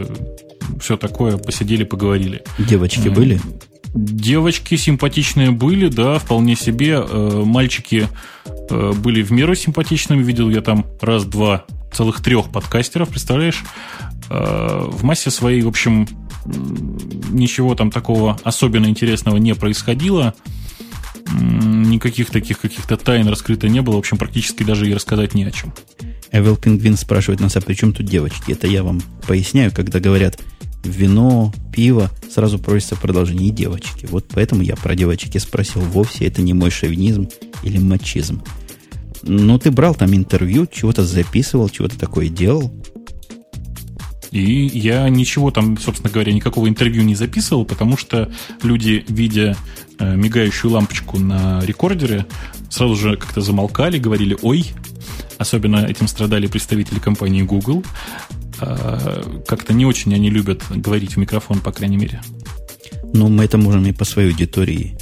[0.79, 1.37] все такое.
[1.37, 2.43] Посидели, поговорили.
[2.59, 3.39] Девочки э, были?
[3.93, 7.01] Девочки симпатичные были, да, вполне себе.
[7.01, 8.07] Мальчики
[8.69, 10.23] были в меру симпатичными.
[10.23, 13.63] Видел я там раз-два целых трех подкастеров, представляешь?
[14.29, 16.07] В массе своей, в общем,
[17.29, 20.33] ничего там такого особенно интересного не происходило.
[21.33, 23.95] Никаких таких каких-то тайн раскрыто не было.
[23.95, 25.73] В общем, практически даже и рассказать не о чем.
[26.31, 28.53] Эвел Пингвин спрашивает нас, а при чем тут девочки?
[28.53, 30.39] Это я вам поясняю, когда говорят
[30.83, 34.07] вино, пиво, сразу просится продолжение и девочки.
[34.09, 35.81] Вот поэтому я про девочки спросил.
[35.81, 37.29] Вовсе это не мой шовинизм
[37.63, 38.41] или мачизм.
[39.23, 42.73] Ну, ты брал там интервью, чего-то записывал, чего-то такое делал.
[44.31, 48.31] И я ничего там, собственно говоря, никакого интервью не записывал, потому что
[48.63, 49.57] люди, видя
[49.99, 52.25] э, мигающую лампочку на рекордере,
[52.69, 54.67] сразу же как-то замолкали, говорили «Ой!».
[55.37, 57.83] Особенно этим страдали представители компании Google.
[58.61, 62.21] Э, как-то не очень они любят говорить в микрофон, по крайней мере.
[63.13, 64.97] Ну, мы это можем и по своей аудитории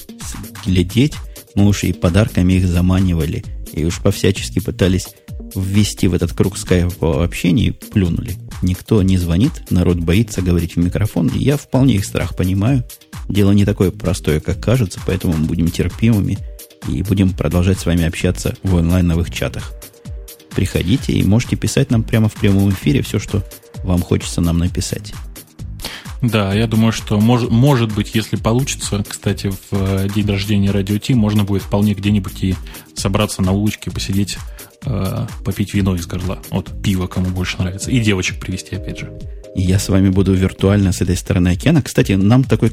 [0.65, 1.15] глядеть.
[1.55, 3.43] Мы уж и подарками их заманивали,
[3.73, 5.07] и уж по-всячески пытались
[5.55, 8.35] ввести в этот круг скайпового общения и плюнули.
[8.61, 12.83] Никто не звонит, народ боится говорить в микрофон, и я вполне их страх понимаю.
[13.27, 16.37] Дело не такое простое, как кажется, поэтому мы будем терпимыми
[16.87, 19.71] и будем продолжать с вами общаться в онлайновых чатах.
[20.55, 23.43] Приходите и можете писать нам прямо в прямом эфире все, что
[23.83, 25.13] вам хочется нам написать.
[26.21, 30.97] Да, я думаю, что мож, может быть, если получится, кстати, в э, день рождения Радио
[30.97, 32.55] Ти, можно будет вполне где-нибудь и
[32.93, 34.37] собраться на улочке, посидеть
[34.85, 36.39] э, попить вино из горла.
[36.49, 37.89] Вот пиво кому больше нравится.
[37.89, 39.17] И девочек привести, опять же.
[39.55, 41.81] И я с вами буду виртуально с этой стороны океана.
[41.81, 42.71] Кстати, нам такой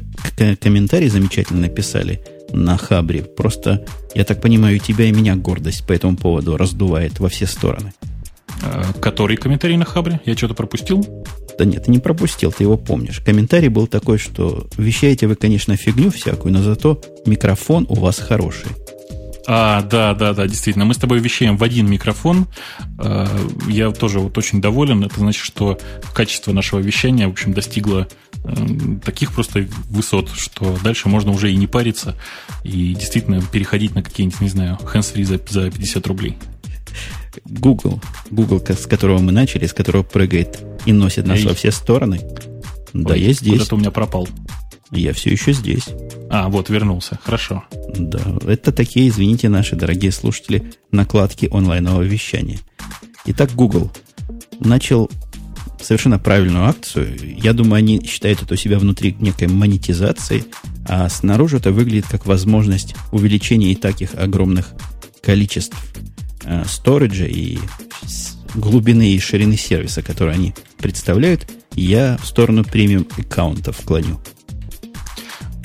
[0.59, 2.21] комментарий замечательно написали
[2.63, 3.23] на Хабре.
[3.23, 7.93] Просто, я так понимаю, тебя и меня гордость по этому поводу раздувает во все стороны.
[8.63, 10.19] Э, который комментарий на Хабре?
[10.25, 11.05] Я что-то пропустил?
[11.57, 13.19] Да нет, ты не пропустил, ты его помнишь.
[13.19, 18.67] Комментарий был такой, что вещаете вы, конечно, фигню всякую, но зато микрофон у вас хороший.
[19.49, 20.83] А, да, да, да, действительно.
[20.83, 22.47] Мы с тобой вещаем в один микрофон.
[22.99, 23.25] А,
[23.69, 25.05] я тоже вот очень доволен.
[25.05, 25.79] Это значит, что
[26.13, 28.07] качество нашего вещания, в общем, достигло
[29.03, 32.15] таких просто высот, что дальше можно уже и не париться,
[32.63, 36.37] и действительно переходить на какие-нибудь, не знаю, hands-free за, за 50 рублей.
[37.45, 41.47] Google, Google, с которого мы начали, с которого прыгает и носит нас Эй.
[41.47, 42.19] во все стороны.
[42.93, 43.53] Ой, да, я здесь.
[43.53, 44.27] Куда-то у меня пропал.
[44.91, 45.89] Я все еще здесь.
[46.29, 47.19] А, вот, вернулся.
[47.23, 47.63] Хорошо.
[47.95, 52.59] Да, это такие, извините, наши дорогие слушатели, накладки онлайнового вещания.
[53.25, 53.91] Итак, Google
[54.59, 55.11] начал
[55.81, 57.17] совершенно правильную акцию.
[57.41, 60.45] Я думаю, они считают это у себя внутри некой монетизации,
[60.87, 64.73] а снаружи это выглядит как возможность увеличения и таких огромных
[65.21, 65.75] количеств
[66.43, 67.57] э, сториджа и
[68.55, 74.19] глубины и ширины сервиса, которые они представляют, я в сторону премиум аккаунтов клоню.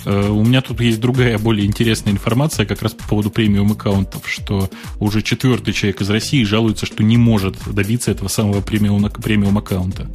[0.05, 4.29] Э, у меня тут есть другая, более интересная информация как раз по поводу премиум аккаунтов,
[4.29, 9.59] что уже четвертый человек из России жалуется, что не может добиться этого самого премиум, премиум
[9.59, 10.11] аккаунта.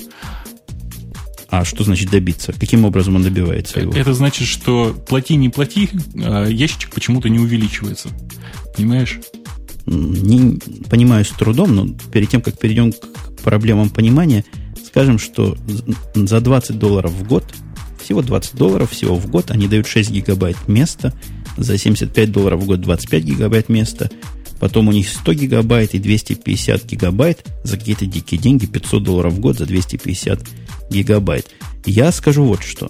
[1.49, 2.51] А что значит добиться?
[2.51, 3.93] Каким образом он добивается его?
[3.93, 8.09] Это значит, что плати, не плати, а ящичек почему-то не увеличивается.
[8.75, 9.19] Понимаешь?
[9.85, 14.43] Не понимаю с трудом, но перед тем, как перейдем к проблемам понимания,
[14.85, 15.55] скажем, что
[16.13, 17.45] за 20 долларов в год–
[18.07, 19.51] всего 20 долларов, всего в год.
[19.51, 21.13] Они дают 6 гигабайт места.
[21.57, 24.09] За 75 долларов в год 25 гигабайт места.
[24.61, 28.65] Потом у них 100 гигабайт и 250 гигабайт за какие-то дикие деньги.
[28.65, 30.39] 500 долларов в год за 250
[30.89, 31.47] гигабайт.
[31.85, 32.89] Я скажу вот что.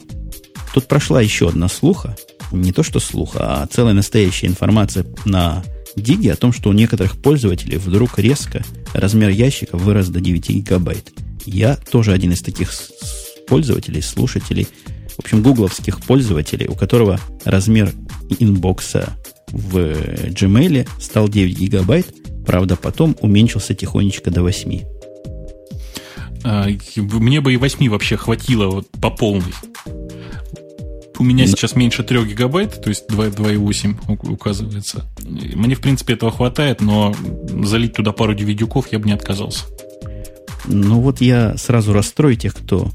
[0.76, 2.16] Тут прошла еще одна слуха.
[2.52, 5.64] Не то, что слуха, а целая настоящая информация на
[5.96, 11.12] Диге о том, что у некоторых пользователей вдруг резко размер ящика вырос до 9 гигабайт.
[11.48, 12.72] Я тоже один из таких
[13.48, 14.68] пользователей, слушателей–
[15.18, 17.92] в общем, гугловских пользователей, у которого размер
[18.40, 19.78] инбокса в
[20.30, 22.14] Gmail стал 9 гигабайт,
[22.46, 24.82] правда, потом уменьшился тихонечко до 8.
[26.44, 29.54] А, мне бы и 8 вообще хватило вот по полной.
[31.20, 31.52] У меня Но...
[31.52, 35.06] сейчас меньше 3 гигабайт, то есть 2,8 указывается.
[35.24, 37.16] Мне, в принципе, этого хватает, но
[37.64, 39.66] залить туда пару DVD я бы не отказался.
[40.68, 42.92] Ну вот я сразу расстрою тех, кто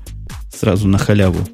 [0.55, 1.47] сразу на халяву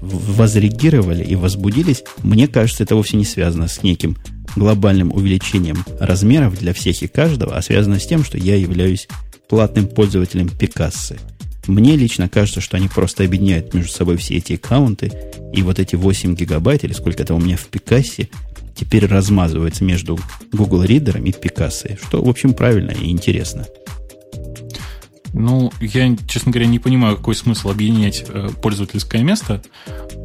[0.00, 4.16] возреагировали и возбудились, мне кажется, это вовсе не связано с неким
[4.56, 9.08] глобальным увеличением размеров для всех и каждого, а связано с тем, что я являюсь
[9.48, 11.18] платным пользователем Пикассы.
[11.66, 15.12] Мне лично кажется, что они просто объединяют между собой все эти аккаунты,
[15.52, 18.28] и вот эти 8 гигабайт, или сколько это у меня в Пикассе,
[18.74, 20.18] теперь размазывается между
[20.52, 23.66] Google Reader и Пикассой, что, в общем, правильно и интересно.
[25.32, 29.62] Ну, я, честно говоря, не понимаю, какой смысл объединять э, пользовательское место.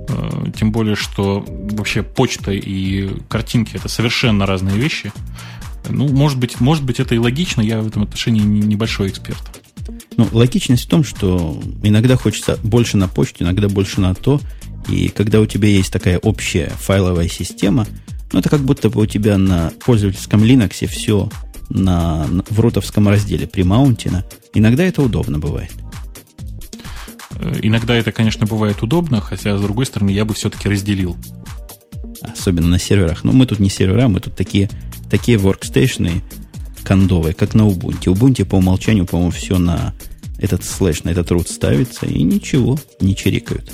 [0.09, 5.13] Э, тем более, что вообще почта и картинки это совершенно разные вещи.
[5.89, 9.41] Ну, может быть, может быть, это и логично, я в этом отношении небольшой эксперт.
[10.17, 14.41] Ну, логичность в том, что иногда хочется больше на почту, иногда больше на то.
[14.89, 17.87] И когда у тебя есть такая общая файловая система,
[18.33, 21.29] ну, это как будто бы у тебя на пользовательском Linux все
[21.69, 24.25] на, на, в рутовском разделе при маунтина.
[24.53, 25.71] Иногда это удобно бывает.
[27.35, 31.17] Э, иногда это, конечно, бывает удобно, хотя, с другой стороны, я бы все-таки разделил.
[32.21, 33.23] Особенно на серверах.
[33.23, 34.69] Но мы тут не сервера, мы тут такие,
[35.09, 36.23] такие воркстейшны
[36.83, 38.13] кондовые, как на Ubuntu.
[38.13, 39.93] Ubuntu по умолчанию, по-моему, все на
[40.37, 43.71] этот слэш, на этот root ставится, и ничего, не чирикают.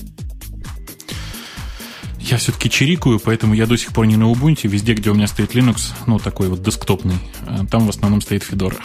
[2.24, 4.68] Я все-таки чирикаю, поэтому я до сих пор не на Ubuntu.
[4.70, 8.44] Везде, где у меня стоит Linux, ну, такой вот десктопный, э, там в основном стоит
[8.44, 8.78] Fedora.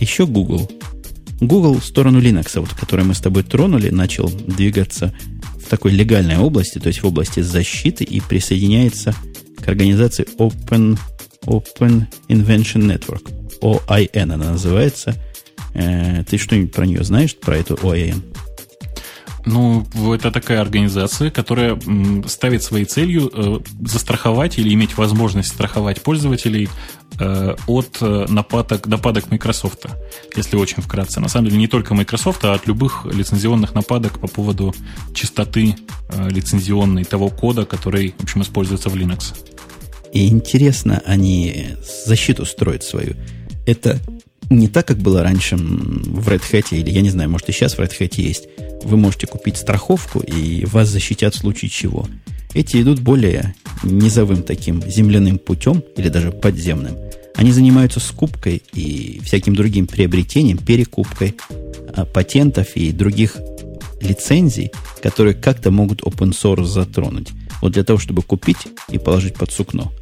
[0.00, 0.70] Еще Google.
[1.40, 5.14] Google в сторону Linux, вот, который мы с тобой тронули, начал двигаться
[5.54, 9.14] в такой легальной области, то есть в области защиты, и присоединяется
[9.62, 10.98] к организации Open,
[11.44, 13.30] Open Invention Network.
[13.60, 15.14] OIN она называется.
[15.74, 18.22] Э, ты что-нибудь про нее знаешь, про эту OIN?
[19.46, 21.78] Ну, это такая организация, которая
[22.26, 26.70] ставит своей целью э, застраховать или иметь возможность страховать пользователей
[27.18, 29.86] э, от э, нападок, нападок Microsoft,
[30.34, 31.20] если очень вкратце.
[31.20, 34.74] На самом деле не только Microsoft, а от любых лицензионных нападок по поводу
[35.12, 35.76] чистоты
[36.30, 39.34] лицензионной того кода, который, в общем, используется в Linux.
[40.12, 41.74] И интересно, они
[42.06, 43.16] защиту строят свою.
[43.66, 43.98] Это
[44.50, 47.74] не так, как было раньше в Red Hat, или я не знаю, может и сейчас
[47.74, 48.48] в Red Hat есть.
[48.82, 52.06] Вы можете купить страховку, и вас защитят в случае чего.
[52.52, 56.96] Эти идут более низовым таким земляным путем, или даже подземным.
[57.34, 61.34] Они занимаются скупкой и всяким другим приобретением, перекупкой
[61.94, 63.36] а, патентов и других
[64.00, 64.70] лицензий,
[65.02, 67.30] которые как-то могут open source затронуть.
[67.60, 69.92] Вот для того, чтобы купить и положить под сукно.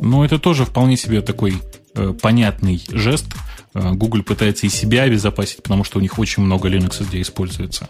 [0.00, 1.54] Ну, это тоже вполне себе такой
[2.20, 3.26] понятный жест.
[3.74, 7.88] Э, Google пытается и себя обезопасить, потому что у них очень много Linux где используется.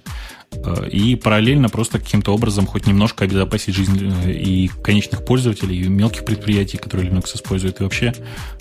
[0.52, 5.88] Э, и параллельно просто каким-то образом хоть немножко обезопасить жизнь э, и конечных пользователей, и
[5.88, 8.12] мелких предприятий, которые Linux используют, и вообще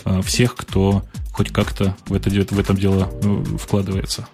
[0.05, 3.11] э, всех, кто хоть как-то в это, в этом дело
[3.57, 4.27] вкладывается.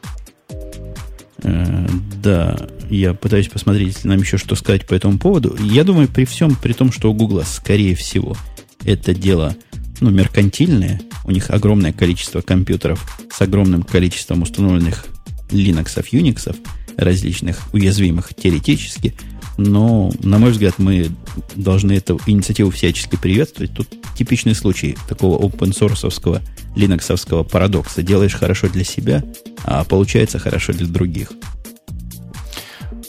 [1.43, 2.57] Да,
[2.89, 5.55] я пытаюсь посмотреть, если нам еще что сказать по этому поводу.
[5.61, 8.35] Я думаю, при всем, при том, что у Гугла, скорее всего,
[8.83, 9.55] это дело
[9.99, 15.05] ну, меркантильное, у них огромное количество компьютеров с огромным количеством установленных
[15.49, 16.55] Linux, Unix,
[16.97, 19.15] различных уязвимых теоретически,
[19.57, 21.09] но, на мой взгляд, мы
[21.55, 23.73] должны эту инициативу всячески приветствовать.
[23.73, 23.87] Тут
[24.17, 26.41] типичный случай такого open-source
[26.75, 28.01] линоксовского парадокса.
[28.01, 29.23] Делаешь хорошо для себя,
[29.63, 31.31] а получается хорошо для других.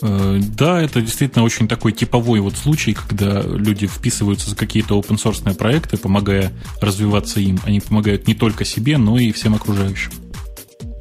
[0.01, 5.17] Э, да, это действительно очень такой типовой вот случай, когда люди вписываются за какие-то open
[5.17, 7.59] source проекты, помогая развиваться им.
[7.63, 10.11] Они помогают не только себе, но и всем окружающим.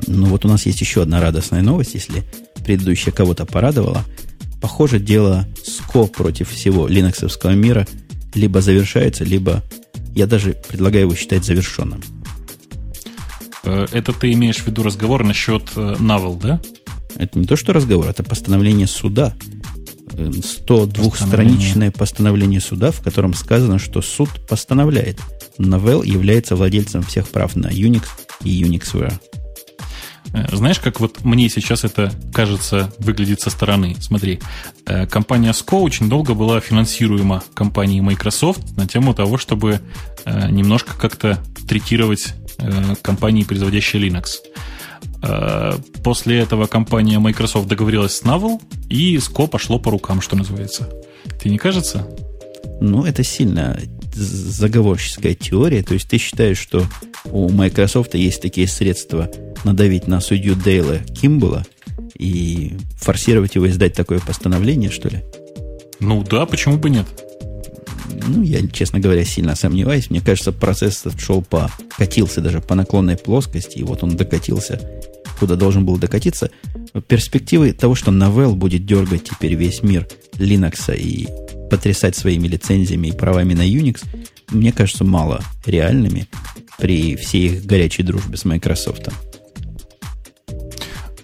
[0.07, 2.25] Ну вот у нас есть еще одна радостная новость, если
[2.65, 4.05] предыдущая кого-то порадовала.
[4.61, 7.87] Похоже, дело СКО против всего линоксовского мира
[8.35, 9.63] либо завершается, либо
[10.15, 12.03] я даже предлагаю его считать завершенным.
[13.65, 16.61] Э, это ты имеешь в виду разговор насчет э, да?
[17.19, 19.35] Это не то, что разговор, это постановление суда.
[20.17, 25.21] 102-страничное постановление суда, в котором сказано, что суд постановляет,
[25.59, 28.05] Novell является владельцем всех прав на Unix
[28.43, 29.13] и Unixware.
[30.33, 33.97] Э, знаешь, как вот мне сейчас это кажется, выглядит со стороны?
[34.01, 34.41] Смотри,
[34.87, 39.81] э, компания SCO очень долго была финансируема компанией Microsoft на тему того, чтобы
[40.25, 42.35] э, немножко как-то третировать
[43.03, 44.39] компании, производящие Linux.
[46.03, 50.89] После этого компания Microsoft договорилась с Navel, и SCO пошло по рукам, что называется.
[51.41, 52.07] Тебе не кажется?
[52.81, 53.79] Ну, это сильно
[54.15, 55.83] заговорческая теория.
[55.83, 56.87] То есть ты считаешь, что
[57.25, 59.31] у Microsoft есть такие средства
[59.65, 61.65] надавить на судью Дейла Кимбала
[62.19, 65.23] и форсировать его издать такое постановление, что ли?
[66.01, 67.07] Ну да, почему бы нет?
[68.29, 70.11] Ну, я, честно говоря, сильно сомневаюсь.
[70.11, 71.71] Мне кажется, процесс шел по...
[71.97, 74.81] катился даже по наклонной плоскости, и вот он докатился,
[75.39, 76.51] куда должен был докатиться.
[77.09, 81.29] Перспективы того, что Novell будет дергать теперь весь мир Linux и
[81.71, 84.05] потрясать своими лицензиями и правами на Unix,
[84.51, 86.29] мне кажется, мало реальными
[86.79, 89.09] при всей их горячей дружбе с Microsoft.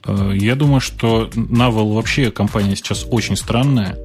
[0.05, 3.99] Э, я думаю, что Navel вообще компания сейчас очень странная.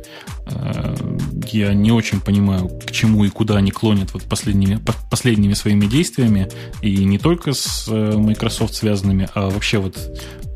[1.54, 4.80] Э, я не очень понимаю, к чему и куда они клонят вот последними,
[5.10, 6.50] последними своими действиями.
[6.82, 9.98] И не только с э, Microsoft связанными, а вообще вот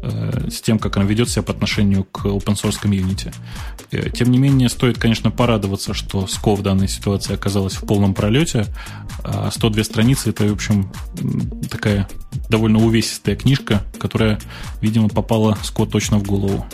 [0.03, 3.31] с тем, как она ведет себя по отношению к open source комьюнити.
[4.15, 8.65] Тем не менее, стоит, конечно, порадоваться, что СКО в данной ситуации оказалась в полном пролете.
[9.23, 10.91] А 102 страницы это, в общем,
[11.69, 12.09] такая
[12.49, 14.39] довольно увесистая книжка, которая,
[14.81, 16.65] видимо, попала Ско точно в голову.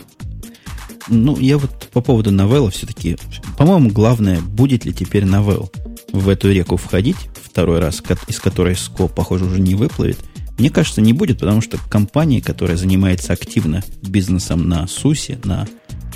[1.10, 3.18] Ну, я вот по поводу новелла все-таки...
[3.58, 5.72] По-моему, главное, будет ли теперь новелл
[6.12, 10.20] в эту реку входить второй раз, из которой СКО, похоже, уже не выплывет.
[10.58, 15.68] Мне кажется, не будет, потому что компания, которая занимается активно бизнесом на SUSE, на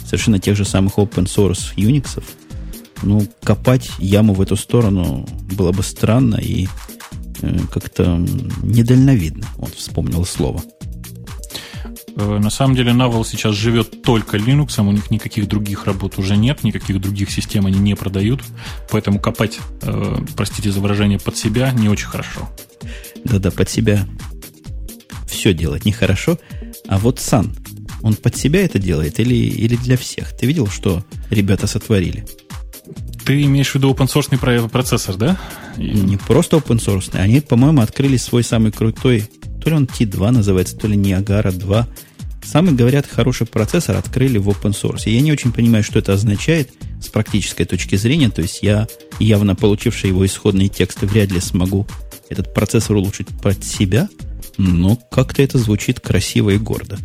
[0.05, 2.23] совершенно тех же самых open source Unix,
[3.03, 6.67] ну, копать яму в эту сторону было бы странно и
[7.41, 8.17] э, как-то
[8.63, 9.47] недальновидно.
[9.57, 10.61] Вот вспомнил слово.
[12.15, 16.37] Э, на самом деле Navel сейчас живет только Linux, у них никаких других работ уже
[16.37, 18.41] нет, никаких других систем они не продают,
[18.89, 22.49] поэтому копать, э, простите за выражение, под себя не очень хорошо.
[23.23, 24.07] Да-да, под себя
[25.27, 26.37] все делать нехорошо.
[26.87, 27.55] А вот Сан,
[28.01, 30.35] он под себя это делает или, или для всех?
[30.35, 32.25] Ты видел, что ребята сотворили?
[33.25, 35.39] Ты имеешь в виду open source процессор, да?
[35.77, 37.15] Не просто open source.
[37.17, 39.29] Они, по-моему, открыли свой самый крутой,
[39.63, 41.87] то ли он T2 называется, то ли Niagara 2.
[42.43, 45.09] Самый, говорят, хороший процессор открыли в open source.
[45.09, 48.29] Я не очень понимаю, что это означает с практической точки зрения.
[48.29, 48.87] То есть я,
[49.19, 51.87] явно получивший его исходные тексты, вряд ли смогу
[52.29, 54.09] этот процессор улучшить под себя.
[54.57, 56.97] Но как-то это звучит красиво и гордо.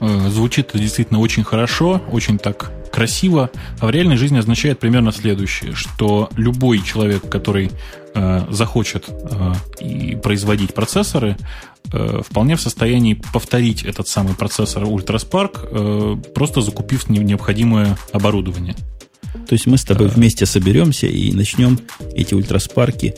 [0.00, 5.74] Э, звучит действительно очень хорошо, очень так красиво, а в реальной жизни означает примерно следующее,
[5.74, 7.72] что любой человек, который
[8.14, 11.36] э, захочет э, и производить процессоры,
[11.92, 14.84] э, вполне в состоянии повторить этот самый процессор
[15.62, 18.74] э, просто закупив необходимое оборудование.
[19.48, 21.78] То есть мы с тобой вместе соберемся и начнем
[22.14, 23.14] эти ультроспарки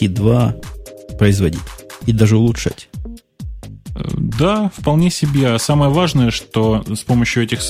[0.00, 1.60] T2 производить
[2.06, 2.88] и даже улучшать.
[4.14, 5.54] Да, вполне себе.
[5.54, 7.60] А самое важное, что с помощью этих,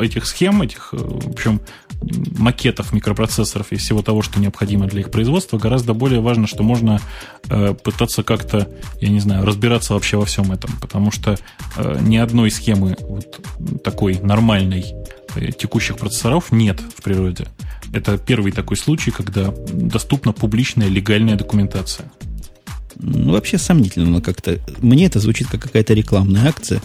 [0.00, 1.60] этих схем, этих, в общем,
[2.36, 7.00] макетов микропроцессоров и всего того, что необходимо для их производства, гораздо более важно, что можно
[7.48, 8.68] э, пытаться как-то,
[9.00, 11.38] я не знаю, разбираться вообще во всем этом, потому что
[11.76, 13.40] э, ни одной схемы вот
[13.82, 14.84] такой нормальной
[15.36, 17.46] э, текущих процессоров нет в природе.
[17.92, 22.10] Это первый такой случай, когда доступна публичная легальная документация.
[22.96, 24.58] Ну, вообще сомнительно, но как-то...
[24.80, 26.80] Мне это звучит как какая-то рекламная акция.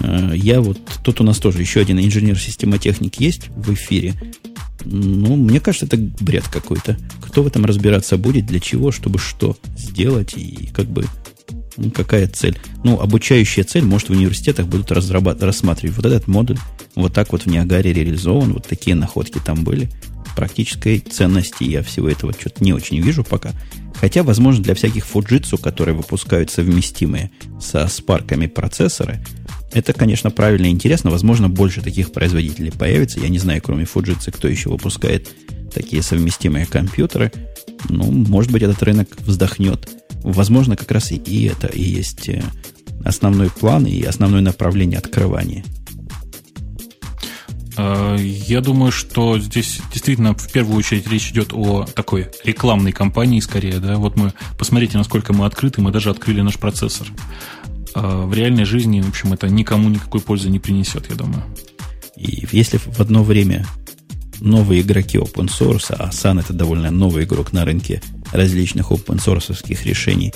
[0.00, 0.78] Э, я вот...
[1.02, 4.14] Тут у нас тоже еще один инженер-системотехник есть в эфире.
[4.84, 6.98] Ну, мне кажется, это бред какой-то.
[7.22, 11.04] Кто в этом разбираться будет, для чего, чтобы что сделать и как бы
[11.76, 12.58] ну, какая цель.
[12.84, 16.58] Ну, обучающая цель, может, в университетах будут рассматривать вот этот модуль.
[16.94, 19.88] Вот так вот в Ниагаре реализован, вот такие находки там были.
[20.36, 23.52] Практической ценности я всего этого что-то не очень вижу пока.
[24.00, 29.20] Хотя, возможно, для всяких фуджитсу, которые выпускают совместимые со спарками процессоры,
[29.72, 31.10] это, конечно, правильно и интересно.
[31.10, 33.20] Возможно, больше таких производителей появится.
[33.20, 35.28] Я не знаю, кроме Fujitsu, кто еще выпускает
[35.72, 37.30] такие совместимые компьютеры.
[37.88, 39.88] Ну, может быть, этот рынок вздохнет.
[40.22, 42.42] Возможно, как раз и, и это и есть э,
[43.04, 45.64] основной план и основное направление открывания.
[47.82, 53.40] А, я думаю, что здесь действительно в первую очередь речь идет о такой рекламной кампании
[53.40, 53.78] скорее.
[53.78, 53.96] Да?
[53.96, 57.06] Вот мы посмотрите, насколько мы открыты, мы даже открыли наш процессор.
[57.94, 61.42] А в реальной жизни, в общем, это никому никакой пользы не принесет, я думаю.
[62.16, 63.66] И если в одно время
[64.40, 68.02] новые игроки open source, а Sun это довольно новый игрок на рынке
[68.32, 70.34] различных open source решений,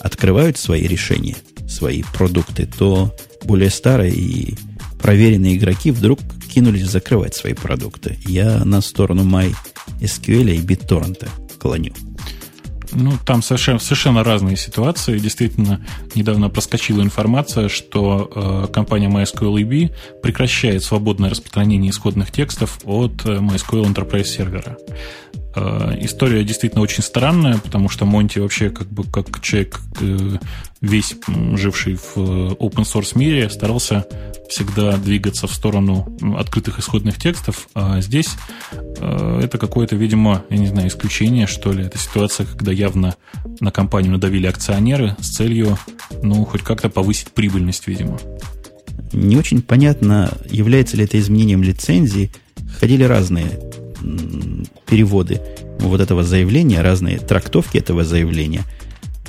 [0.00, 1.36] открывают свои решения,
[1.68, 4.54] свои продукты, то более старые и
[4.98, 6.20] проверенные игроки вдруг
[6.56, 8.16] кинулись закрывать свои продукты.
[8.26, 11.28] Я на сторону MySQL и BitTorrent
[11.58, 11.92] клоню.
[12.92, 15.18] Ну, там совершенно, совершенно разные ситуации.
[15.18, 15.84] Действительно,
[16.14, 19.92] недавно проскочила информация, что э, компания MySQL
[20.22, 24.78] прекращает свободное распространение исходных текстов от э, MySQL Enterprise сервера.
[25.56, 30.38] Э, история действительно очень странная, потому что Монти вообще как бы как человек э,
[30.80, 31.16] весь
[31.54, 32.20] живший в э,
[32.54, 34.06] open source мире старался
[34.48, 38.30] всегда двигаться в сторону открытых исходных текстов, а здесь
[38.72, 41.84] это какое-то, видимо, я не знаю, исключение, что ли.
[41.84, 43.16] Это ситуация, когда явно
[43.60, 45.78] на компанию надавили акционеры с целью,
[46.22, 48.18] ну, хоть как-то повысить прибыльность, видимо.
[49.12, 52.30] Не очень понятно, является ли это изменением лицензии.
[52.80, 53.60] Ходили разные
[54.86, 55.40] переводы
[55.78, 58.62] вот этого заявления, разные трактовки этого заявления.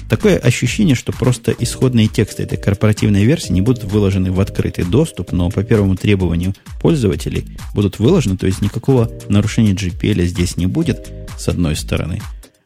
[0.10, 5.32] Такое ощущение, что просто исходные тексты этой корпоративной версии не будут выложены в открытый доступ,
[5.32, 11.12] но по первому требованию пользователей будут выложены, то есть никакого нарушения GPL здесь не будет,
[11.38, 12.22] с одной стороны.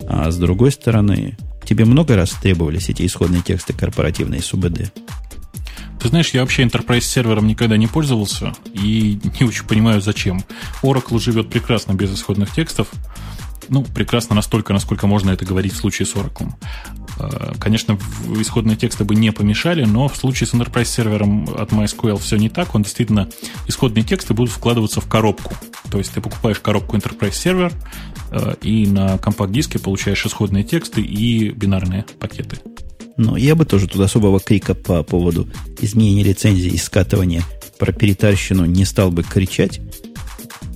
[0.08, 4.92] А с другой стороны, тебе много раз требовались эти исходные тексты корпоративные с УБД?
[6.02, 10.44] Ты знаешь, я вообще Enterprise сервером никогда не пользовался и не очень понимаю, зачем.
[10.82, 12.88] Oracle живет прекрасно без исходных текстов.
[13.70, 16.52] Ну, прекрасно настолько, насколько можно это говорить в случае с Oracle.
[17.22, 18.00] А, конечно,
[18.40, 22.50] исходные тексты бы не помешали, но в случае с Enterprise сервером от MySQL все не
[22.50, 22.74] так.
[22.74, 23.30] Он действительно,
[23.68, 25.54] исходные тексты будут вкладываться в коробку.
[25.92, 27.72] То есть ты покупаешь коробку Enterprise сервер
[28.32, 32.58] а, и на компакт-диске получаешь исходные тексты и бинарные пакеты.
[33.18, 35.48] Но я бы тоже тут особого крика по поводу
[35.80, 37.44] изменения лицензии и скатывания
[37.78, 39.80] про перетарщину не стал бы кричать.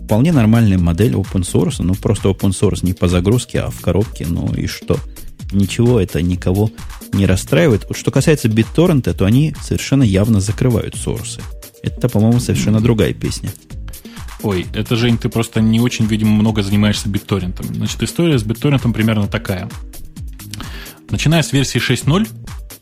[0.03, 4.27] Вполне нормальная модель open source, ну просто open source не по загрузке, а в коробке,
[4.27, 4.99] ну и что?
[5.51, 6.71] Ничего это никого
[7.13, 7.85] не расстраивает.
[7.87, 11.41] Вот что касается BitTorrent, то они совершенно явно закрывают сорсы.
[11.81, 13.51] Это, по-моему, совершенно другая песня.
[14.41, 17.63] Ой, это, Жень, ты просто не очень, видимо, много занимаешься BitTorrent.
[17.75, 19.69] Значит, история с BitTorrent примерно такая.
[21.09, 22.27] Начиная с версии 6.0,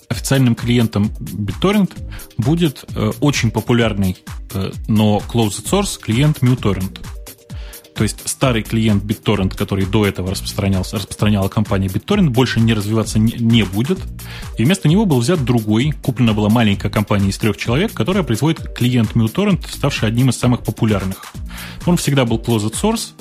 [0.10, 1.92] официальным клиентом BitTorrent
[2.38, 4.18] будет э, очень популярный,
[4.54, 7.00] э, но closed source клиент MuTorrent.
[8.04, 13.18] То есть старый клиент BitTorrent, который до этого распространялся, распространяла компания BitTorrent, больше не развиваться
[13.18, 13.98] не, не будет.
[14.58, 15.94] И вместо него был взят другой.
[16.02, 20.64] Куплена была маленькая компания из трех человек, которая производит клиент MuTorrent, ставший одним из самых
[20.64, 21.28] популярных.
[21.86, 23.14] Он всегда был closed source,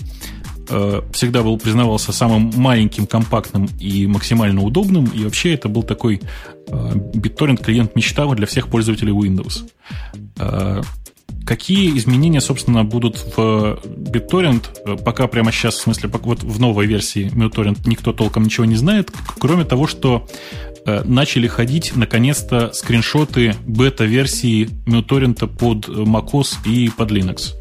[0.68, 5.04] Э, всегда был признавался самым маленьким, компактным и максимально удобным.
[5.06, 6.20] И вообще это был такой
[6.68, 9.64] э, BitTorrent клиент мечта для всех пользователей Windows.
[11.42, 16.86] Э, какие изменения, собственно, будут в BitTorrent, пока прямо сейчас, в смысле, вот в новой
[16.86, 20.26] версии BitTorrent никто толком ничего не знает, кроме того, что
[20.84, 27.54] начали ходить, наконец-то, скриншоты бета-версии BitTorrent под macOS и под Linux.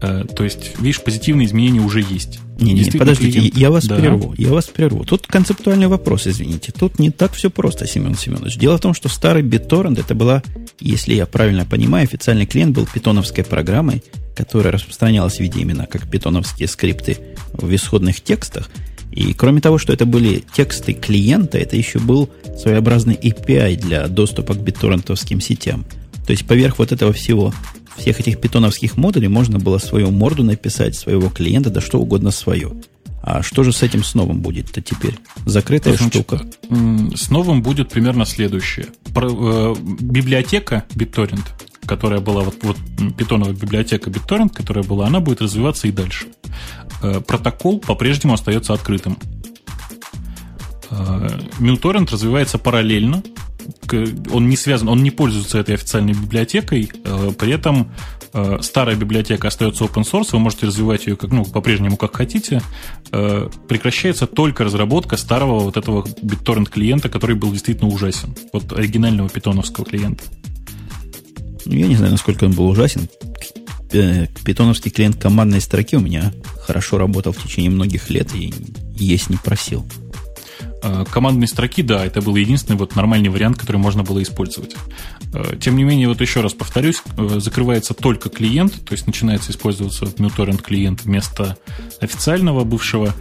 [0.00, 2.40] Э, то есть, видишь, позитивные изменения уже есть.
[2.60, 3.56] Не, не, подождите, клиент...
[3.56, 3.96] я вас да.
[3.96, 4.34] прерву.
[4.36, 5.04] Я вас прерву.
[5.04, 6.72] Тут концептуальный вопрос, извините.
[6.72, 8.56] Тут не так все просто, Семен Семенович.
[8.56, 10.42] Дело в том, что старый BitTorrent это была,
[10.80, 14.02] если я правильно понимаю, официальный клиент был питоновской программой,
[14.36, 17.18] которая распространялась в виде именно как питоновские скрипты
[17.52, 18.70] в исходных текстах.
[19.10, 24.54] И кроме того, что это были тексты клиента, это еще был своеобразный API для доступа
[24.54, 25.84] к битторрентовским сетям.
[26.26, 27.52] То есть поверх вот этого всего,
[27.96, 32.72] всех этих питоновских модулей можно было свою морду написать, своего клиента, да что угодно свое.
[33.30, 35.18] А что же с этим с новым будет-то теперь?
[35.44, 36.46] Закрытая Значит, штука.
[37.14, 38.86] С новым будет примерно следующее.
[39.12, 41.44] Про, э, библиотека BitTorrent
[41.86, 42.76] которая была, вот, вот
[43.16, 46.26] питоновая библиотека BitTorrent, которая была, она будет развиваться и дальше.
[47.02, 49.16] Э, протокол по-прежнему остается открытым.
[50.90, 53.22] Э, MuTorrent развивается параллельно,
[54.32, 57.90] он не связан, он не пользуется этой официальной библиотекой, э, при этом
[58.60, 62.60] старая библиотека остается open source, вы можете развивать ее как, ну, по-прежнему как хотите.
[63.10, 68.36] Прекращается только разработка старого вот этого BitTorrent клиента, который был действительно ужасен.
[68.52, 70.24] Вот оригинального питоновского клиента.
[71.64, 73.08] Ну, я не знаю, насколько он был ужасен.
[73.90, 76.32] Э, питоновский клиент командной строки у меня
[76.66, 78.52] хорошо работал в течение многих лет и
[78.94, 79.86] есть не просил.
[80.80, 84.76] Э, командной строки, да, это был единственный вот нормальный вариант, который можно было использовать.
[85.32, 90.04] Э, тем не менее, вот еще раз повторюсь, закрывается только клиент, то есть начинается использоваться
[90.04, 91.56] MuTorrent клиент вместо
[92.00, 93.14] официального бывшего.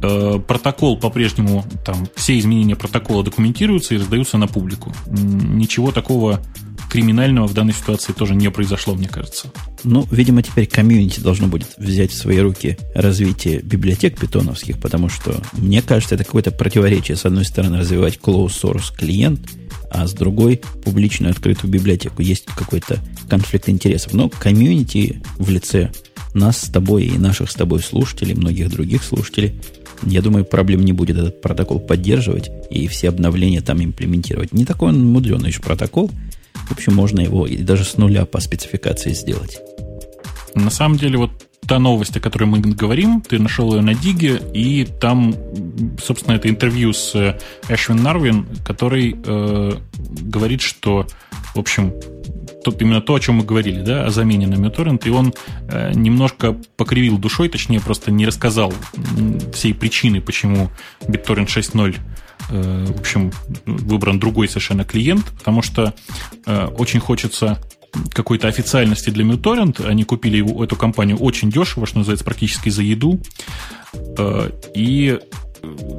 [0.00, 4.92] Протокол по-прежнему, там все изменения протокола документируются и раздаются на публику.
[5.06, 6.40] Ничего такого
[6.92, 9.50] криминального в данной ситуации тоже не произошло, мне кажется.
[9.82, 15.42] Ну, видимо, теперь комьюнити должно будет взять в свои руки развитие библиотек питоновских, потому что,
[15.54, 17.16] мне кажется, это какое-то противоречие.
[17.16, 19.40] С одной стороны, развивать closed source клиент,
[19.90, 22.20] а с другой публичную открытую библиотеку.
[22.20, 24.12] Есть какой-то конфликт интересов.
[24.12, 25.92] Но комьюнити в лице
[26.34, 29.58] нас с тобой и наших с тобой слушателей, многих других слушателей,
[30.02, 34.52] я думаю, проблем не будет этот протокол поддерживать и все обновления там имплементировать.
[34.52, 36.10] Не такой он мудреный еще протокол–
[36.54, 39.58] в общем, можно его и даже с нуля по спецификации сделать.
[40.54, 41.30] На самом деле, вот
[41.66, 45.34] та новость, о которой мы говорим, ты нашел ее на Диге, и там,
[46.02, 47.38] собственно, это интервью с э,
[47.68, 49.72] Эшвин Нарвин, который э,
[50.22, 51.06] говорит, что,
[51.54, 51.94] в общем,
[52.64, 55.32] тут именно то, о чем мы говорили, да, о замене на MuTorrent, и он
[55.68, 58.72] э, немножко покривил душой, точнее, просто не рассказал
[59.52, 60.70] всей причины, почему
[61.06, 62.11] BitTorrent 6.0 Э,
[62.52, 63.32] в общем,
[63.66, 65.94] выбран другой совершенно клиент, потому что
[66.46, 67.58] э, очень хочется
[68.12, 69.86] какой-то официальности для MuTorrent.
[69.86, 73.20] Они купили его, эту компанию очень дешево, что называется, практически за еду.
[74.18, 75.18] Э, и,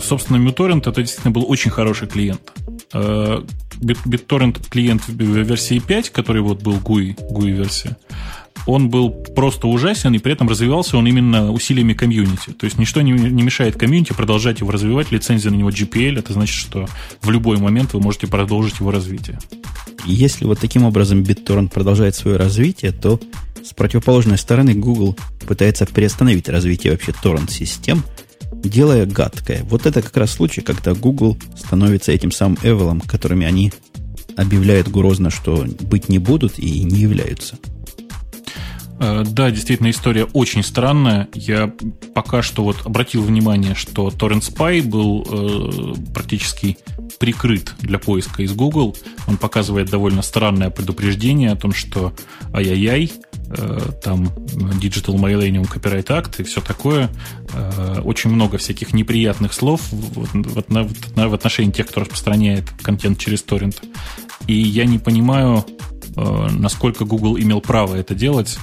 [0.01, 2.51] собственно, MuTorrent это действительно был очень хороший клиент.
[2.91, 7.97] BitTorrent клиент в версии 5, который вот был GUI, GUI-версия,
[8.65, 12.51] он был просто ужасен, и при этом развивался он именно усилиями комьюнити.
[12.51, 16.33] То есть ничто не, не мешает комьюнити продолжать его развивать, лицензия на него GPL, это
[16.33, 16.87] значит, что
[17.21, 19.39] в любой момент вы можете продолжить его развитие.
[20.05, 23.19] Если вот таким образом BitTorrent продолжает свое развитие, то
[23.63, 28.03] с противоположной стороны Google пытается приостановить развитие вообще торрент-систем,
[28.51, 29.63] делая гадкое.
[29.63, 33.71] Вот это как раз случай, когда Google становится этим самым Эвелом, которыми они
[34.35, 37.57] объявляют грозно, что быть не будут и не являются.
[39.03, 41.27] Э, да, действительно, история очень странная.
[41.33, 41.73] Я
[42.15, 46.77] пока что вот обратил внимание, что Torrent Spy был э, практически
[47.19, 48.95] прикрыт для поиска из Google.
[49.27, 52.13] Он показывает довольно странное предупреждение о том, что
[52.53, 53.11] ай-яй-яй,
[53.49, 54.27] э, там
[54.79, 57.09] Digital Millennium Copyright Act и все такое.
[57.53, 63.19] Э, очень много всяких неприятных слов в, в, в, в отношении тех, кто распространяет контент
[63.19, 63.81] через торрент.
[64.47, 65.65] И я не понимаю,
[66.15, 68.57] э, насколько Google имел право это делать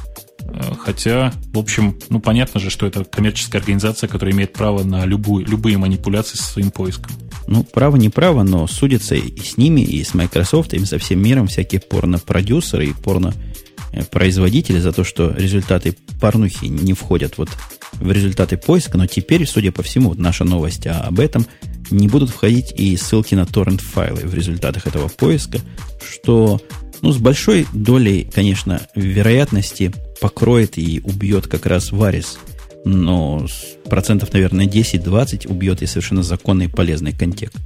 [0.80, 5.46] хотя, в общем, ну понятно же, что это коммерческая организация, которая имеет право на любую,
[5.46, 7.12] любые манипуляции со своим поиском.
[7.46, 11.20] Ну, право не право, но судятся и с ними, и с Microsoft, и со всем
[11.20, 17.50] миром всякие порно-продюсеры и порно-производители за то, что результаты порнухи не входят вот
[17.94, 21.44] в результаты поиска, но теперь, судя по всему, наша новость об этом,
[21.90, 25.58] не будут входить и ссылки на торрент-файлы в результатах этого поиска,
[26.02, 26.60] что
[27.02, 32.38] ну, с большой долей, конечно, вероятности покроет и убьет как раз Варис.
[32.84, 33.46] Но
[33.88, 37.58] процентов, наверное, 10-20 убьет и совершенно законный и полезный контекст.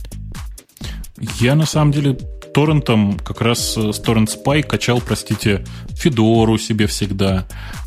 [1.41, 2.18] Я на самом деле
[2.53, 7.47] торрентом как раз с Torrent Spy качал, простите, Федору себе всегда.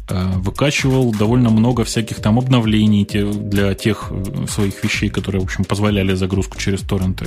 [0.10, 5.66] Э, выкачивал довольно много всяких там обновлений для тех э, своих вещей, которые, в общем,
[5.66, 7.26] позволяли загрузку через торренты.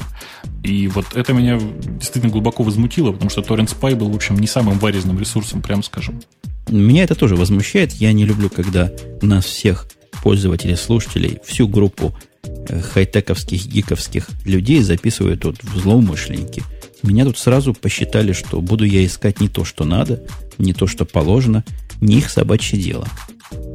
[0.63, 4.47] И вот это меня действительно глубоко возмутило, потому что Torrent Spy был, в общем, не
[4.47, 6.23] самым варезным ресурсом, прям скажем.
[6.69, 7.93] Меня это тоже возмущает.
[7.93, 9.87] Я не люблю, когда нас всех
[10.23, 16.63] пользователей, слушателей, всю группу э, хай-тековских, гиковских людей записывают тут в злоумышленники.
[17.03, 20.23] Меня тут сразу посчитали, что буду я искать не то, что надо,
[20.57, 21.63] не то, что положено,
[22.01, 23.07] не их собачье дело.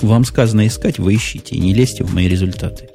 [0.02, 2.90] Вам сказано искать, вы ищите, и не лезьте в мои результаты.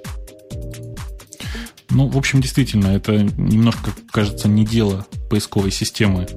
[1.90, 6.28] Ну, в общем, действительно, это немножко, кажется, не дело поисковой системы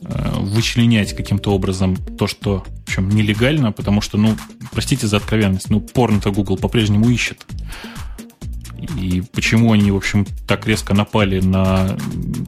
[0.00, 4.36] э, вычленять каким-то образом то, что в общем, нелегально, потому что, ну,
[4.72, 7.44] простите за откровенность, ну, порно-то Google по-прежнему ищет.
[9.00, 11.96] И почему они, в общем, так резко напали на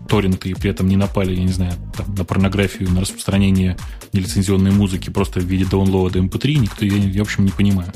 [0.08, 3.76] торренты и при этом не напали, я не знаю, там, на порнографию, на распространение
[4.12, 7.92] нелицензионной музыки просто в виде даунлоада MP3, эм никто, я, я в общем, не понимаю.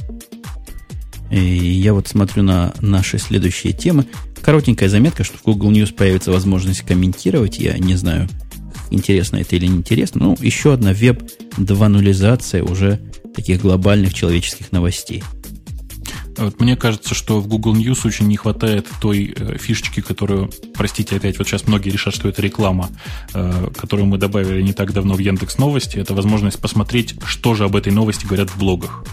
[1.31, 4.05] И я вот смотрю на наши следующие темы.
[4.43, 7.59] Коротенькая заметка, что в Google News появится возможность комментировать.
[7.59, 8.29] Я не знаю,
[8.91, 10.21] интересно это или не интересно.
[10.25, 11.23] Ну, еще одна веб
[11.57, 13.01] 2.0 уже
[13.35, 15.23] таких глобальных человеческих новостей.
[16.41, 21.17] Вот мне кажется, что в Google News очень не хватает той э, фишечки, которую, простите,
[21.17, 22.89] опять вот сейчас многие решат, что это реклама,
[23.35, 25.99] э, которую мы добавили не так давно в Яндекс Новости.
[25.99, 29.05] Это возможность посмотреть, что же об этой новости говорят в блогах.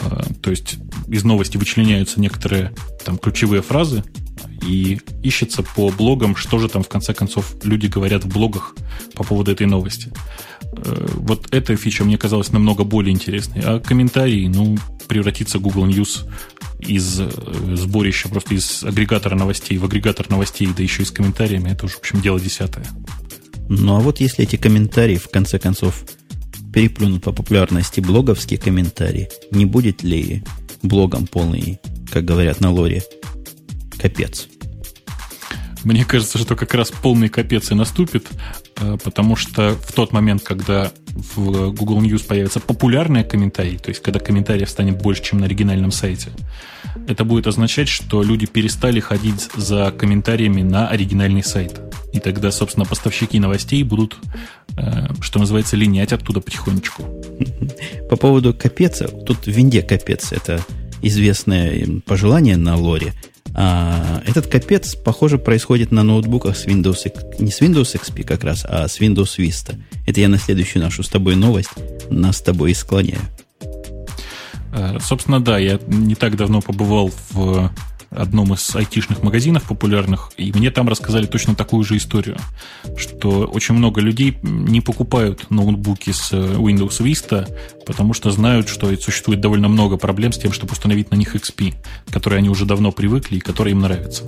[0.00, 2.72] Э, то есть из новости вычленяются некоторые
[3.04, 4.02] там ключевые фразы,
[4.66, 8.74] и ищется по блогам, что же там в конце концов люди говорят в блогах
[9.14, 10.12] по поводу этой новости.
[10.76, 13.62] Э, вот эта фича мне казалась намного более интересной.
[13.64, 14.76] А комментарии, ну,
[15.08, 16.28] превратиться Google News
[16.80, 17.28] из э,
[17.74, 21.96] сборища, просто из агрегатора новостей в агрегатор новостей, да еще и с комментариями, это уже,
[21.96, 22.86] в общем, дело десятое.
[23.68, 26.04] Ну, а вот если эти комментарии, в конце концов,
[26.72, 30.42] переплюнут по популярности блоговские комментарии, не будет ли
[30.82, 31.78] блогом полный,
[32.10, 33.02] как говорят на лоре,
[34.02, 34.48] капец?
[35.84, 38.26] Мне кажется, что как раз полный капец и наступит,
[38.76, 44.00] э, потому что в тот момент, когда в Google News появятся популярные комментарии, то есть
[44.00, 46.30] когда комментариев станет больше, чем на оригинальном сайте,
[47.08, 51.80] это будет означать, что люди перестали ходить за комментариями на оригинальный сайт.
[52.12, 54.18] И тогда, собственно, поставщики новостей будут,
[54.76, 57.02] э, что называется, линять оттуда потихонечку.
[58.08, 60.64] По поводу капеца, тут в винде капец, это
[61.02, 63.14] известное пожелание на лоре–
[63.54, 68.64] а, этот капец, похоже, происходит на ноутбуках с Windows, не с Windows XP как раз,
[68.66, 69.78] а с Windows Vista.
[70.06, 71.70] Это я на следующую нашу с тобой новость
[72.10, 73.20] нас с тобой и склоняю.
[74.72, 77.70] Э, собственно, да, я не так давно побывал в
[78.14, 82.36] одном из айтишных магазинов популярных, и мне там рассказали точно такую же историю,
[82.96, 87.48] что очень много людей не покупают ноутбуки с э, Windows Vista,
[87.86, 91.74] потому что знают, что существует довольно много проблем с тем, чтобы установить на них XP,
[92.10, 94.24] которые они уже давно привыкли и которые им нравятся.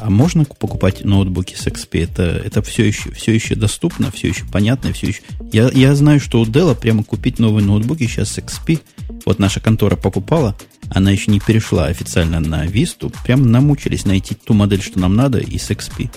[0.00, 2.04] А можно покупать ноутбуки с XP?
[2.04, 5.22] Это, это все, еще, все еще доступно, все еще понятно, все еще...
[5.52, 8.80] Я, я знаю, что у Dell прямо купить новые ноутбуки сейчас с XP.
[9.24, 10.56] Вот наша контора покупала,
[10.90, 13.14] она еще не перешла официально на Vista.
[13.24, 16.10] Прям намучились найти ту модель, что нам надо, и с XP.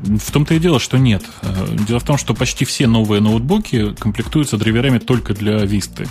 [0.00, 1.22] В том-то и дело, что нет.
[1.42, 6.06] Э, дело в том, что почти все новые ноутбуки комплектуются драйверами только для Vista.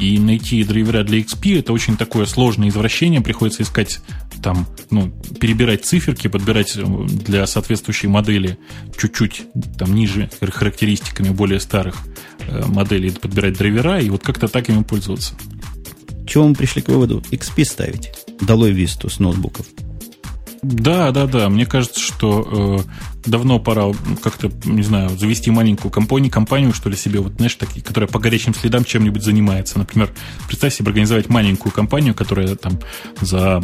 [0.00, 3.20] И найти драйвера для XP это очень такое сложное извращение.
[3.20, 4.00] Приходится искать
[4.42, 8.58] там, ну, перебирать циферки, подбирать э, для соответствующей модели
[8.98, 9.42] чуть-чуть
[9.78, 11.96] там ниже характеристиками более старых
[12.40, 15.34] э, моделей, подбирать драйвера и вот как-то так ими пользоваться.
[16.26, 17.22] Чего мы пришли к выводу?
[17.30, 18.10] XP ставить.
[18.40, 19.66] Долой Висту с ноутбуков.
[20.62, 21.48] Да, да, да.
[21.48, 22.84] Мне кажется, что
[23.24, 23.92] э, давно пора
[24.22, 28.18] как-то, не знаю, завести маленькую компанию, компанию, что ли, себе, вот, знаешь, такие, которая по
[28.18, 29.78] горячим следам чем-нибудь занимается.
[29.78, 30.10] Например,
[30.46, 32.78] представь себе организовать маленькую компанию, которая там
[33.20, 33.62] за,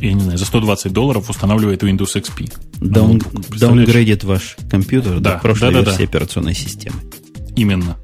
[0.00, 2.52] я не знаю, за 120 долларов устанавливает Windows XP.
[2.80, 6.04] Даун, даунгрейдит ваш компьютер да, до прошлой да, да, версии да.
[6.04, 6.96] операционной системы.
[7.54, 7.96] Именно.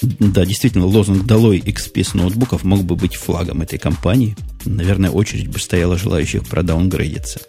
[0.00, 4.36] Да, действительно, лозунг «Долой XP с ноутбуков» мог бы быть флагом этой компании.
[4.68, 7.40] Наверное, очередь бы стояла желающих продаунгрейдиться.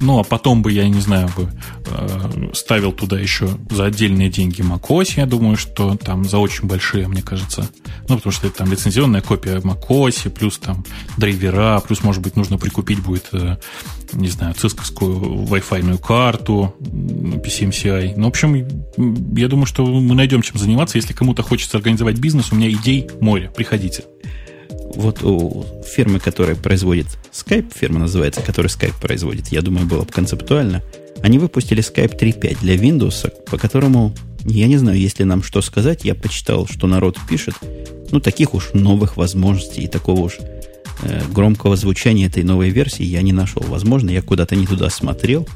[0.00, 1.50] Ну, а потом бы, я не знаю, бы
[1.86, 7.08] э, ставил туда еще за отдельные деньги macOS, я думаю, что там за очень большие,
[7.08, 7.68] мне кажется.
[8.08, 10.84] Ну, потому что это там лицензионная копия macOS, плюс там
[11.16, 13.56] драйвера, плюс, может быть, нужно прикупить будет, э,
[14.12, 18.14] не знаю, цисковскую Wi-Fi карту, PCMCI.
[18.16, 18.54] Ну, в общем,
[19.34, 20.98] я думаю, что мы найдем чем заниматься.
[20.98, 23.50] Если кому-то хочется организовать бизнес, у меня идей море.
[23.54, 24.04] Приходите
[24.96, 30.12] вот у фирмы, которая производит Skype, фирма называется, которая Skype производит, я думаю, было бы
[30.12, 30.82] концептуально,
[31.22, 36.04] они выпустили Skype 3.5 для Windows, по которому, я не знаю, если нам что сказать,
[36.04, 37.54] я почитал, что народ пишет,
[38.10, 40.38] ну, таких уж новых возможностей и такого уж
[41.02, 43.62] э, громкого звучания этой новой версии я не нашел.
[43.66, 45.48] Возможно, я куда-то не туда смотрел,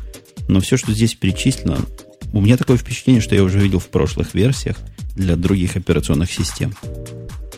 [0.49, 1.79] но все, что здесь перечислено,
[2.33, 4.77] у меня такое впечатление, что я уже видел в прошлых версиях
[5.17, 6.75] для других операционных систем.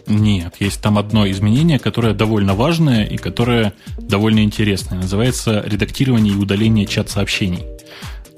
[0.07, 4.99] Нет, есть там одно изменение, которое довольно важное и которое довольно интересное.
[4.99, 7.65] Называется редактирование и удаление чат-сообщений.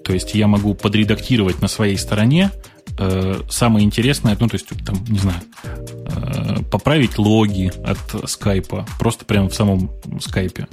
[0.05, 2.51] То есть я могу подредактировать на своей стороне
[2.99, 9.25] э, самое интересное, ну, то есть, там, не знаю, э, поправить логи от скайпа, просто
[9.25, 10.67] прямо в самом скайпе.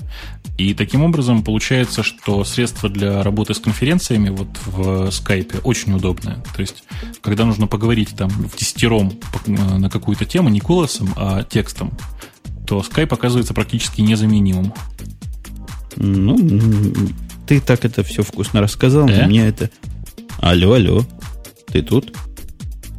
[0.57, 6.43] И таким образом получается, что средство для работы с конференциями вот в скайпе очень удобное.
[6.55, 6.84] То есть,
[7.22, 9.14] когда нужно поговорить там в десятером
[9.47, 11.97] на какую-то тему, не голосом, а текстом,
[12.68, 14.74] то скайп оказывается практически незаменимым.
[15.95, 16.38] Ну,
[17.47, 19.26] ты так это все вкусно рассказал, э?
[19.26, 19.70] мне это...
[20.39, 21.05] Алло, алло,
[21.72, 22.15] ты тут?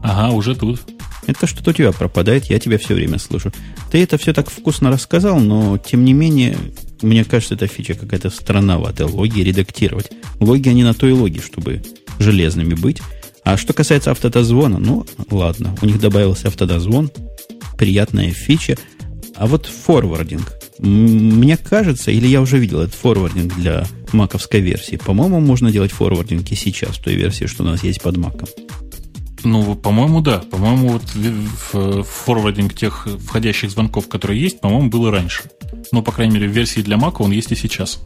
[0.02, 0.80] Ага, уже тут.
[1.26, 3.52] Это что-то у тебя пропадает, я тебя все время слышу.
[3.90, 6.56] Ты это все так вкусно рассказал, но тем не менее,
[7.00, 9.06] мне кажется, эта фича какая-то странноватая.
[9.06, 10.10] Логи редактировать.
[10.40, 11.82] Логи, они на то и логи, чтобы
[12.18, 13.00] железными быть.
[13.44, 17.10] А что касается автодозвона, ну, ладно, у них добавился автодозвон,
[17.76, 18.76] приятная фича.
[19.36, 20.52] А вот форвардинг.
[20.78, 24.96] Мне кажется, или я уже видел этот форвардинг для маковской версии.
[24.96, 28.48] По-моему, можно делать форвардинг и сейчас, в той версии, что у нас есть под маком.
[29.44, 30.38] Ну, по-моему, да.
[30.38, 35.44] По-моему, вот в форвардинг тех входящих звонков, которые есть, по-моему, было раньше.
[35.90, 38.00] Но, по крайней мере, в версии для Mac он есть и сейчас.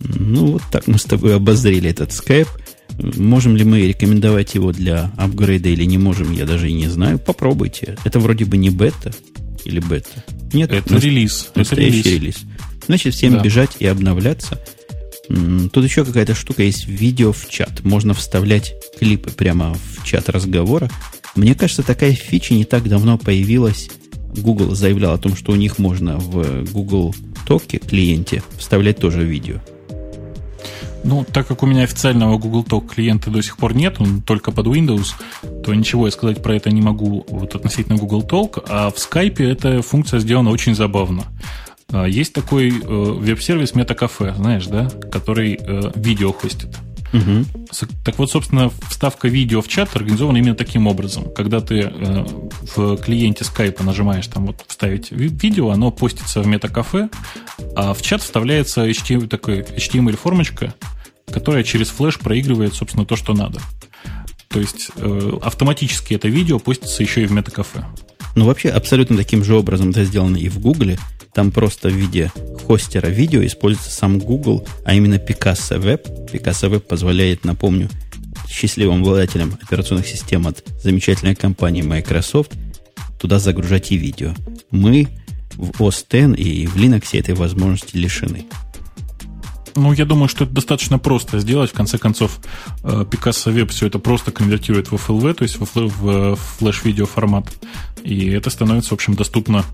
[0.00, 2.48] Ну, вот так мы с тобой обозрели этот Skype.
[2.98, 7.18] Можем ли мы рекомендовать его для апгрейда или не можем, я даже и не знаю.
[7.18, 7.96] Попробуйте.
[8.04, 9.12] Это вроде бы не бета
[9.64, 10.24] или бета.
[10.52, 11.50] Нет, это релиз.
[11.54, 12.04] Это релиз.
[12.06, 12.36] релиз.
[12.86, 13.42] Значит, всем да.
[13.42, 14.62] бежать и обновляться.
[15.28, 17.82] Тут еще какая-то штука есть видео в чат.
[17.84, 20.90] Можно вставлять клипы прямо в чат разговора.
[21.34, 23.90] Мне кажется, такая фича не так давно появилась.
[24.36, 27.14] Google заявлял о том, что у них можно в Google
[27.48, 29.56] Talk клиенте вставлять тоже видео.
[31.04, 34.52] Ну, так как у меня официального Google Talk клиента до сих пор нет, он только
[34.52, 35.12] под Windows,
[35.62, 39.44] то ничего я сказать про это не могу вот относительно Google Talk, а в Skype
[39.44, 41.24] эта функция сделана очень забавно.
[41.92, 46.76] А, есть такой э, веб-сервис MetaCafe, знаешь, да, который э, видео хостит.
[47.12, 47.66] Угу.
[48.04, 51.32] Так вот, собственно, вставка видео в чат организована именно таким образом.
[51.32, 52.24] Когда ты э,
[52.76, 57.08] в клиенте скайпа нажимаешь там вот вставить видео, оно постится в метакафе,
[57.76, 60.74] а в чат вставляется HTML, такой HTML-формочка,
[61.30, 63.60] которая через флеш проигрывает, собственно, то, что надо.
[64.48, 64.90] То есть
[65.42, 67.84] автоматически это видео постится еще и в метакафе.
[68.34, 70.98] Ну, вообще, абсолютно таким же образом это сделано и в Гугле.
[71.32, 72.30] Там просто в виде
[72.66, 76.30] хостера видео используется сам Google, а именно Picasso Web.
[76.32, 77.88] Picasso Web позволяет, напомню,
[78.48, 82.52] счастливым обладателям операционных систем от замечательной компании Microsoft
[83.18, 84.34] туда загружать и видео.
[84.70, 85.08] Мы
[85.56, 88.46] в OS X и в Linux этой возможности лишены.
[89.76, 91.70] Ну, я думаю, что это достаточно просто сделать.
[91.70, 92.38] В конце концов,
[92.82, 97.52] э, Picasso Web все это просто конвертирует в FLV, то есть в флеш-видео формат.
[98.02, 99.64] И это становится, в общем, доступно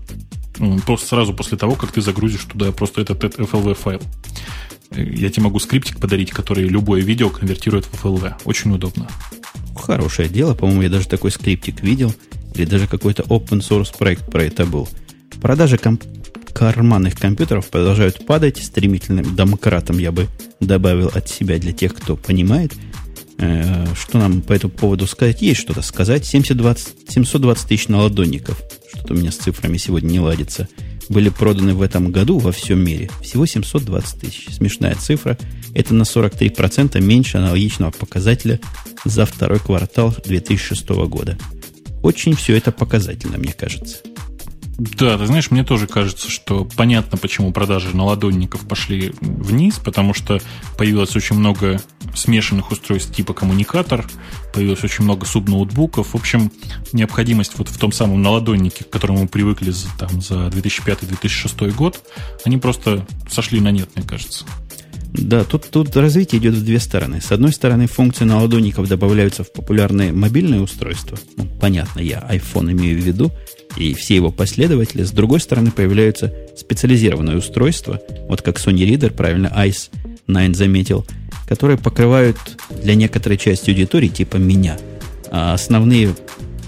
[0.85, 4.01] просто сразу после того, как ты загрузишь туда просто этот, FLV файл.
[4.91, 8.33] Я тебе могу скриптик подарить, который любое видео конвертирует в FLV.
[8.45, 9.07] Очень удобно.
[9.75, 10.53] Хорошее дело.
[10.53, 12.13] По-моему, я даже такой скриптик видел.
[12.55, 14.89] Или даже какой-то open source проект про это был.
[15.41, 16.03] Продажи комп-
[16.53, 20.27] карманных компьютеров продолжают падать стремительным домкратом, я бы
[20.59, 22.73] добавил от себя для тех, кто понимает.
[23.37, 25.41] Э, что нам по этому поводу сказать?
[25.41, 26.25] Есть что-то сказать.
[26.25, 28.61] 720, 720 тысяч наладонников–
[28.93, 30.67] что-то у меня с цифрами сегодня не ладится,
[31.09, 33.09] были проданы в этом году во всем мире.
[33.21, 34.47] Всего 720 тысяч.
[34.51, 35.37] Смешная цифра.
[35.73, 38.59] Это на 43% меньше аналогичного показателя
[39.05, 41.37] за второй квартал 2006 года.
[42.03, 43.97] Очень все это показательно, мне кажется.
[44.81, 50.41] Да, ты знаешь, мне тоже кажется, что понятно, почему продажи наладонников пошли вниз, потому что
[50.75, 51.79] появилось очень много
[52.15, 54.07] смешанных устройств типа коммуникатор,
[54.55, 56.13] появилось очень много субноутбуков.
[56.13, 56.51] В общем,
[56.93, 62.01] необходимость вот в том самом наладоннике, к которому мы привыкли там, за 2005-2006 год,
[62.43, 64.45] они просто сошли на нет, мне кажется.
[65.13, 67.21] Да, тут, тут развитие идет в две стороны.
[67.21, 71.19] С одной стороны, функции наладонников добавляются в популярные мобильные устройства.
[71.37, 73.31] Ну, понятно, я iPhone имею в виду,
[73.77, 75.03] и все его последователи.
[75.03, 79.89] С другой стороны, появляются специализированные устройства, вот как Sony Reader, правильно, Ice
[80.27, 81.05] 9 заметил,
[81.47, 82.37] которые покрывают
[82.81, 84.77] для некоторой части аудитории, типа меня,
[85.31, 86.15] а основные,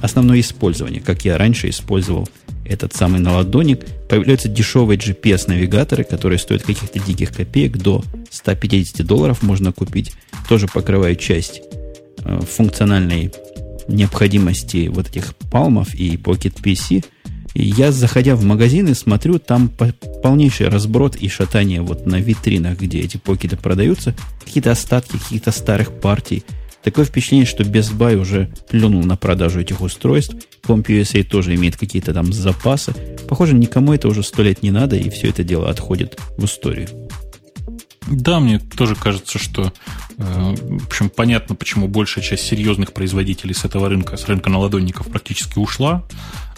[0.02, 2.28] основное использование, как я раньше использовал
[2.66, 3.86] этот самый наладоник.
[4.10, 10.14] Появляются дешевые GPS-навигаторы, которые стоят каких-то диких копеек, до 150 долларов можно купить.
[10.48, 11.62] Тоже покрывают часть
[12.24, 13.32] э, функциональной
[13.88, 17.04] необходимости вот этих палмов и Pocket PC,
[17.56, 19.70] я, заходя в магазины, смотрю, там
[20.24, 25.92] полнейший разброд и шатание вот на витринах, где эти покеты продаются, какие-то остатки каких-то старых
[25.92, 26.44] партий.
[26.84, 30.36] Такое впечатление, что Best Buy уже плюнул на продажу этих устройств.
[30.64, 32.94] CompUSA тоже имеет какие-то там запасы.
[33.30, 36.90] Похоже, никому это уже сто лет не надо, и все это дело отходит в историю.
[38.08, 39.72] Да, мне тоже кажется, что
[40.24, 45.60] в общем, понятно, почему большая часть серьезных производителей с этого рынка, с рынка наладонников практически
[45.60, 46.04] ушла.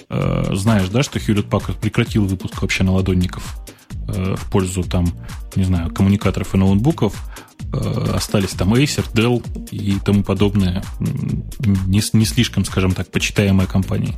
[0.09, 3.57] Э, знаешь, да, что Hewlett Packard прекратил выпуск вообще наладонников
[4.07, 5.07] э, в пользу там,
[5.55, 7.16] не знаю, коммуникаторов и ноутбуков.
[7.74, 10.84] Э, остались там Acer, Dell и тому подобное.
[10.99, 14.16] Не, не слишком, скажем так, почитаемые компании.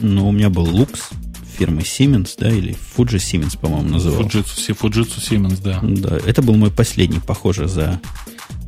[0.00, 1.00] Ну, у меня был Lux
[1.56, 4.38] фирмы Siemens, да, или Fuji Siemens, по-моему, назывался.
[4.38, 5.80] Fujitsu, Fujitsu Siemens, да.
[5.82, 8.00] Да, это был мой последний, похоже, за,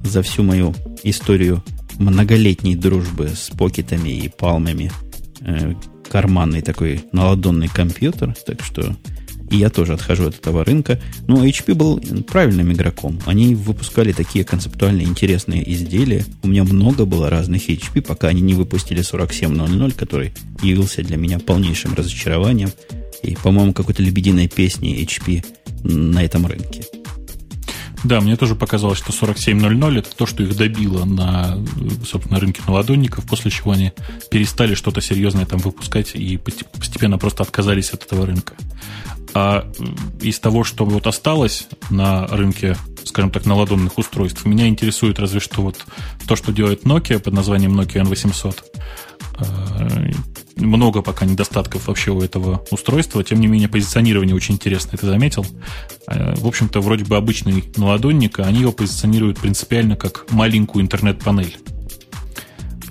[0.04, 1.62] за всю мою историю
[1.98, 4.90] многолетней дружбы с покетами и палмами
[5.40, 5.74] э,
[6.10, 8.96] карманный такой наладонный компьютер, так что
[9.50, 11.00] и я тоже отхожу от этого рынка.
[11.26, 13.18] Но HP был правильным игроком.
[13.26, 16.24] Они выпускали такие концептуально интересные изделия.
[16.42, 21.38] У меня много было разных HP, пока они не выпустили 4700, который явился для меня
[21.38, 22.70] полнейшим разочарованием.
[23.22, 25.44] И, по-моему, какой-то лебединой песни HP
[25.82, 26.84] на этом рынке.
[28.04, 31.58] Да, мне тоже показалось, что 4700 это то, что их добило на,
[32.06, 33.92] собственно, рынке наладонников, после чего они
[34.30, 38.54] перестали что-то серьезное там выпускать и постепенно просто отказались от этого рынка.
[39.34, 39.70] А
[40.20, 45.62] из того, что вот осталось на рынке, скажем так, наладонных устройств, меня интересует разве что
[45.62, 45.84] вот
[46.26, 48.64] то, что делает Nokia под названием Nokia N800
[50.60, 53.22] много пока недостатков вообще у этого устройства.
[53.24, 55.46] Тем не менее, позиционирование очень интересное, ты заметил?
[56.06, 61.56] Э, в общем-то, вроде бы обычный наладонник, а они его позиционируют принципиально как маленькую интернет-панель.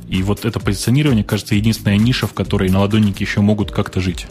[0.08, 4.28] И вот это позиционирование, кажется, единственная ниша, в которой наладонники еще могут как-то жить.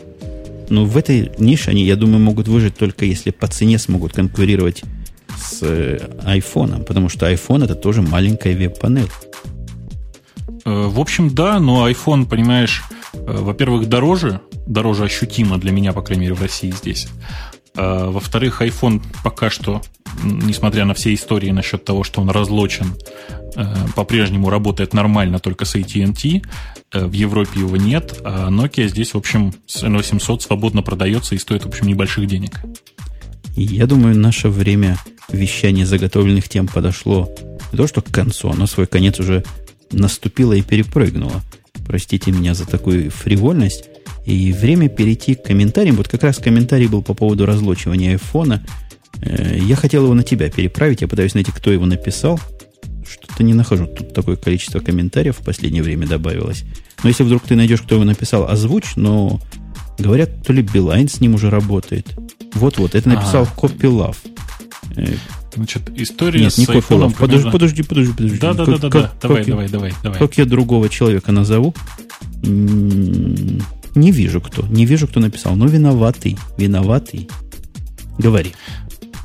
[0.69, 4.83] Ну, в этой нише они, я думаю, могут выжить только если по цене смогут конкурировать
[5.39, 9.09] с iPhone, э, потому что iPhone это тоже маленькая веб-панель.
[10.65, 12.83] Э, в общем, да, но iPhone, понимаешь,
[13.17, 17.09] Э, во-первых, дороже, дороже ощутимо для меня, по крайней мере, в России здесь.
[17.77, 19.83] А, во-вторых, iPhone пока что,
[20.23, 22.95] несмотря на все истории насчет того, что он разлочен,
[23.55, 23.65] э,
[23.95, 26.43] по-прежнему работает нормально только с AT&T.
[26.93, 31.39] Э, в Европе его нет, а Nokia здесь, в общем, с N800 свободно продается и
[31.39, 32.61] стоит, в общем, небольших денег.
[33.57, 34.99] Я думаю, наше время
[35.29, 37.31] вещания заготовленных тем подошло
[37.73, 39.45] не то, что к концу, оно свой конец уже
[39.91, 41.43] наступило и перепрыгнуло.
[41.87, 43.85] Простите меня за такую фривольность.
[44.27, 45.97] И время перейти к комментариям.
[45.97, 48.63] Вот как раз комментарий был по поводу разлочивания айфона.
[49.23, 51.01] Э, я хотел его на тебя переправить.
[51.01, 52.41] Я пытаюсь найти, кто его написал.
[53.09, 53.87] Что-то не нахожу.
[53.87, 56.65] Тут такое количество комментариев в последнее время добавилось.
[57.05, 58.97] Но если вдруг ты найдешь, кто его написал, озвучь.
[58.97, 59.41] Но
[59.97, 62.07] говорят, то ли Билайн с ним уже работает.
[62.55, 63.61] Вот-вот, это написал а.
[63.61, 64.21] Копилав.
[64.97, 65.07] Э,
[65.57, 67.13] Значит, история Нет, с не айфоном...
[67.15, 68.39] Подожди, подожди, подожди, подожди.
[68.39, 69.13] Да, да, да, да, да.
[69.23, 70.19] Давай, как давай, давай, давай.
[70.19, 71.75] Как я другого человека назову?
[73.97, 74.63] Не вижу кто.
[74.67, 75.57] Не вижу, кто написал.
[75.57, 76.37] Но виноватый.
[76.59, 77.29] Виноватый.
[78.19, 78.53] Говори.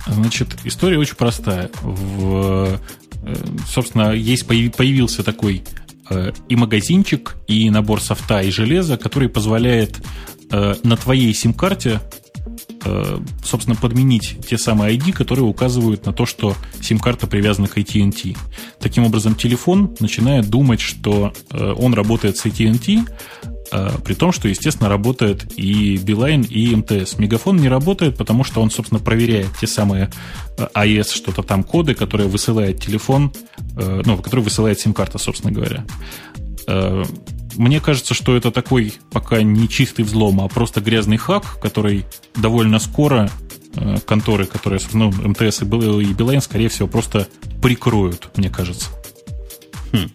[0.07, 1.69] Значит, история очень простая.
[1.81, 2.79] В,
[3.23, 3.35] э,
[3.67, 5.63] собственно, есть появился такой
[6.09, 10.01] э, и магазинчик, и набор софта и железа, который позволяет
[10.49, 12.01] э, на твоей сим-карте
[13.45, 18.35] собственно, подменить те самые ID, которые указывают на то, что сим-карта привязана к AT&T.
[18.79, 23.05] Таким образом, телефон начинает думать, что он работает с AT&T,
[24.03, 27.17] при том, что, естественно, работает и Beeline, и МТС.
[27.17, 30.11] Мегафон не работает, потому что он, собственно, проверяет те самые
[30.57, 33.31] AES, что-то там коды, которые высылает телефон,
[33.75, 35.85] ну, которые высылает сим-карта, собственно говоря.
[37.55, 42.05] Мне кажется, что это такой пока не чистый взлом, а просто грязный хак, который
[42.35, 43.29] довольно скоро
[43.75, 47.27] э, конторы, которые, ну, МТС и Билайн, скорее всего, просто
[47.61, 48.89] прикроют, мне кажется.
[49.91, 50.09] Хм.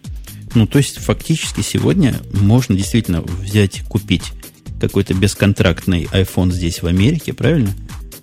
[0.57, 4.33] Ну, то есть, фактически сегодня можно действительно взять, купить
[4.81, 7.75] какой-то бесконтрактный iPhone здесь, в Америке, правильно?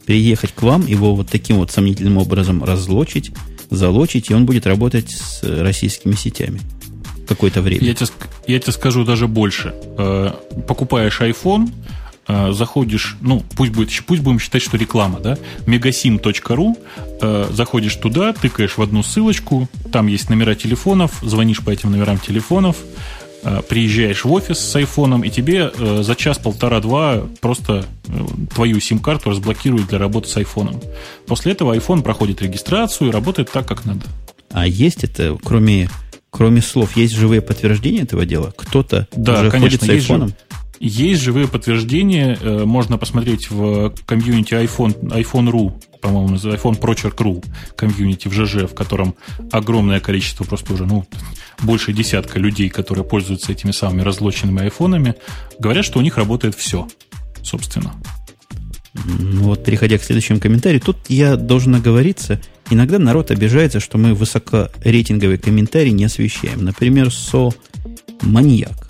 [0.07, 3.29] Приехать к вам, его вот таким вот сомнительным образом разлочить,
[3.69, 6.59] залочить, и он будет работать с российскими сетями
[7.27, 7.85] какое-то время.
[7.85, 8.07] Я тебе,
[8.47, 9.75] я тебе скажу даже больше.
[9.99, 10.31] Э,
[10.67, 11.69] покупаешь iPhone,
[12.27, 16.77] э, заходишь, ну, пусть, будет, пусть будем считать, что реклама, да, megasim.ru,
[17.21, 22.19] э, заходишь туда, тыкаешь в одну ссылочку, там есть номера телефонов, звонишь по этим номерам
[22.19, 22.77] телефонов,
[23.67, 27.85] приезжаешь в офис с айфоном, и тебе за час, полтора-два просто
[28.55, 30.81] твою сим-карту разблокируют для работы с айфоном.
[31.27, 34.05] После этого iPhone проходит регистрацию и работает так, как надо.
[34.49, 35.89] А есть это, кроме
[36.33, 38.53] кроме слов, есть живые подтверждения этого дела?
[38.55, 40.27] Кто-то да, уже конечно, ходит с айфоном?
[40.27, 47.43] Есть живые подтверждения, э, можно посмотреть в комьюнити iPhone, iPhone.ru, по-моему, iPhone Procher.ru
[47.75, 49.15] комьюнити в ЖЖ, в котором
[49.51, 51.05] огромное количество, просто уже, ну,
[51.61, 55.15] больше десятка людей, которые пользуются этими самыми разлоченными айфонами,
[55.59, 56.87] говорят, что у них работает все,
[57.41, 57.93] собственно.
[58.93, 64.13] Ну вот, переходя к следующему комментарию, тут я должен оговориться, иногда народ обижается, что мы
[64.13, 66.63] высокорейтинговые комментарии не освещаем.
[66.63, 67.51] Например, со
[68.21, 68.82] маньяк.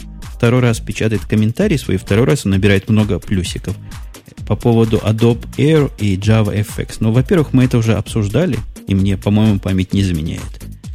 [0.43, 3.77] Второй раз печатает комментарий свой, второй раз он набирает много плюсиков
[4.45, 6.97] по поводу Adobe Air и Java FX.
[6.99, 10.41] Ну, во-первых, мы это уже обсуждали, и мне, по-моему, память не изменяет.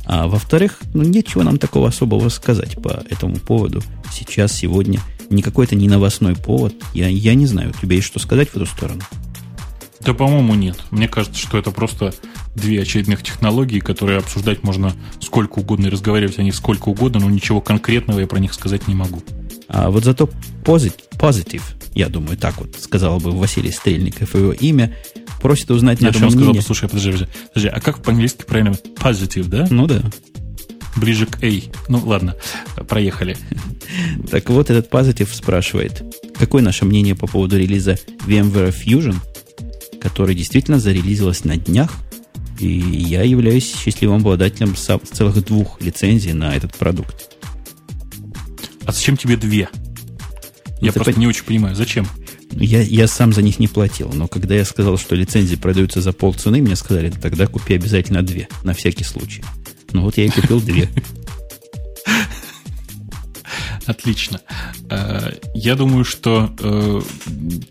[0.04, 3.82] А во-вторых, ну, нечего нам такого особого сказать по этому поводу
[4.12, 5.00] сейчас, сегодня.
[5.30, 6.74] Никакой это не новостной повод.
[6.92, 9.00] Я, я не знаю, у тебя есть что сказать в эту сторону?
[10.08, 10.78] Да, по-моему, нет.
[10.90, 12.14] Мне кажется, что это просто
[12.54, 17.28] две очередных технологии, которые обсуждать можно сколько угодно и разговаривать о них сколько угодно, но
[17.28, 19.22] ничего конкретного я про них сказать не могу.
[19.68, 20.30] А вот зато
[20.64, 24.96] позитив, я думаю, так вот сказал бы Василий Стрельников, его имя,
[25.42, 26.62] просит узнать я наше думаю, мнение.
[26.62, 28.70] Сказал, слушай, подожди, подожди, подожди, а как по-английски правильно?
[28.70, 29.66] Positive, да?
[29.68, 30.00] Ну да.
[30.96, 31.52] Ближе к A.
[31.88, 32.34] Ну ладно,
[32.88, 33.36] проехали.
[34.30, 36.02] Так вот, этот позитив спрашивает,
[36.38, 39.16] какое наше мнение по поводу релиза VMware Fusion,
[40.00, 41.92] который действительно зарелизилась на днях,
[42.58, 47.36] и я являюсь счастливым обладателем целых двух лицензий на этот продукт.
[48.84, 49.68] А зачем тебе две?
[50.80, 51.18] Я просто по...
[51.18, 52.06] не очень понимаю, зачем?
[52.52, 56.12] Я, я сам за них не платил, но когда я сказал, что лицензии продаются за
[56.12, 59.44] полцены, мне сказали, тогда купи обязательно две, на всякий случай.
[59.92, 60.88] Ну вот я и купил две.
[63.88, 64.42] Отлично.
[64.90, 67.00] Э, я думаю, что э,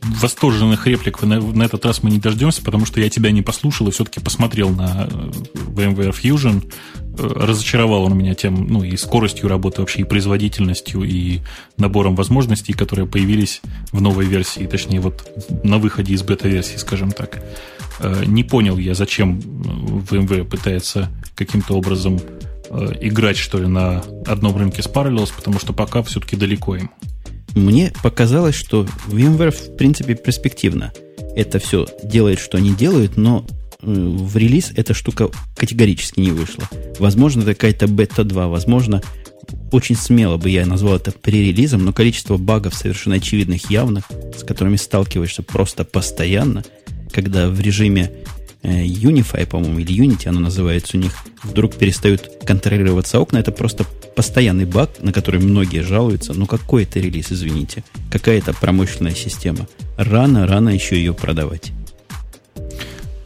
[0.02, 3.92] восторженных реплик на этот раз мы не дождемся, потому что я тебя не послушал и
[3.92, 6.74] все-таки посмотрел на э, VMware Fusion.
[7.20, 11.42] Разочаровал он меня тем, ну, и скоростью работы вообще, и производительностью, и
[11.78, 13.62] набором возможностей, которые появились
[13.92, 15.24] в новой версии, точнее, вот
[15.64, 17.44] на выходе из бета-версии, скажем так.
[18.28, 24.82] Не понял я, зачем VMware пытается каким-то образом Э, играть, что ли, на одном рынке
[24.82, 26.92] с Parallels, потому что пока все-таки далеко им.
[27.56, 30.94] Мне показалось, что VMware, в принципе, перспективно.
[31.36, 33.46] Это все делает, что они делают, но
[33.82, 36.70] э, в релиз эта штука категорически не вышла.
[37.00, 39.02] Возможно, это какая-то бета-2, возможно,
[39.72, 44.06] очень смело бы я назвал это пререлизом, но количество багов совершенно очевидных, явных,
[44.38, 46.64] с которыми сталкиваешься просто постоянно,
[47.12, 48.37] когда в режиме Э,
[48.68, 51.14] Unify, по-моему, или Unity оно называется у них,
[51.44, 53.38] вдруг перестают контролироваться окна.
[53.38, 56.34] Это просто постоянный баг, на который многие жалуются.
[56.34, 57.84] Ну, какой это релиз, извините?
[58.12, 59.68] Какая это промышленная система?
[59.98, 61.72] Рано, рано еще ее продавать.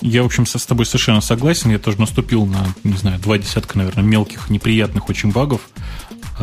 [0.02, 1.70] Я, в общем, с тобой совершенно согласен.
[1.72, 5.62] Я тоже наступил на, не знаю, два десятка, наверное, мелких, неприятных очень багов.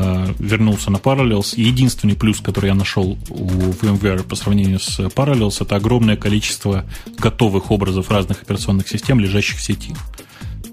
[0.01, 1.55] Э, вернулся на Parallels.
[1.57, 6.85] единственный плюс, который я нашел у VMware по сравнению с Parallels, это огромное количество
[7.19, 9.97] готовых образов разных операционных систем, лежащих в сети.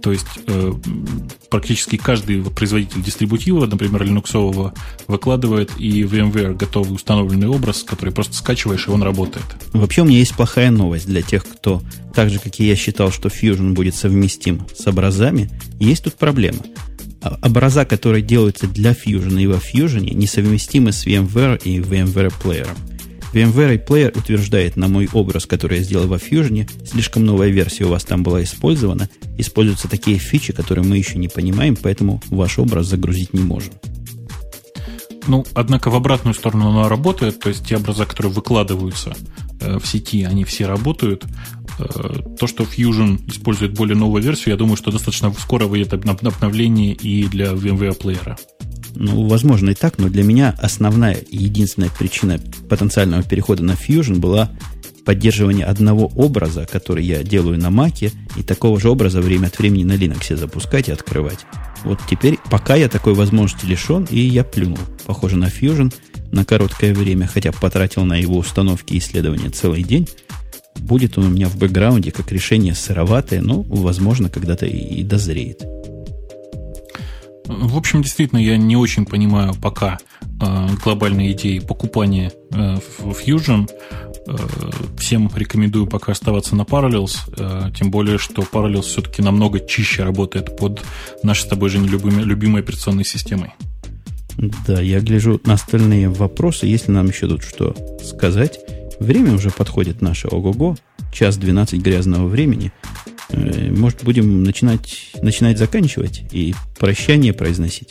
[0.03, 0.73] То есть э,
[1.49, 4.75] практически каждый производитель дистрибутива, например, линуксового,
[5.07, 9.45] выкладывает и VMware готовый установленный образ, который просто скачиваешь, и он работает.
[9.73, 11.81] Вообще у меня есть плохая новость для тех, кто,
[12.13, 15.49] так же, как и я считал, что Fusion будет совместим с образами,
[15.79, 16.59] есть тут проблема–
[17.41, 22.69] образа, которые делаются для Fusion и во Fusion, несовместимы с VMware и VMware Player.
[23.33, 27.89] VMware Player утверждает на мой образ, который я сделал во Fusion, слишком новая версия у
[27.89, 32.87] вас там была использована, используются такие фичи, которые мы еще не понимаем, поэтому ваш образ
[32.87, 33.73] загрузить не можем.
[35.27, 39.15] Ну, однако в обратную сторону она работает, то есть те образа, которые выкладываются
[39.59, 41.25] э, в сети, они все работают.
[41.79, 46.93] Э, то, что Fusion использует более новую версию, я думаю, что достаточно скоро выйдет обновление
[46.93, 48.37] и для VMware плеера.
[48.95, 54.19] Ну, возможно и так, но для меня основная и единственная причина потенциального перехода на Fusion
[54.19, 54.51] была
[55.05, 59.83] поддерживание одного образа, который я делаю на Mac, и такого же образа время от времени
[59.83, 61.45] на Linux запускать и открывать.
[61.85, 64.79] Вот теперь, пока я такой возможности лишен, и я плюнул.
[65.05, 65.93] Похоже на Fusion
[66.31, 70.09] на короткое время, хотя потратил на его установки и исследования целый день,
[70.79, 75.61] Будет он у меня в бэкграунде как решение сыроватое, но, возможно, когда-то и, дозреет.
[77.45, 79.99] В общем, действительно, я не очень понимаю пока
[80.45, 83.69] э, глобальные идеи покупания э, в Fusion.
[84.27, 84.35] Э,
[84.97, 90.81] всем рекомендую пока оставаться на Parallels, тем более, что Parallels все-таки намного чище работает под
[91.23, 93.53] нашей с тобой же нелюбимой любимой операционной системой.
[94.67, 98.59] Да, я гляжу на остальные вопросы, если нам еще тут что сказать.
[98.99, 100.75] Время уже подходит наше ого-го.
[101.13, 102.71] Час 12 грязного времени.
[103.31, 107.89] Может, будем начинать, начинать заканчивать и прощание произносить?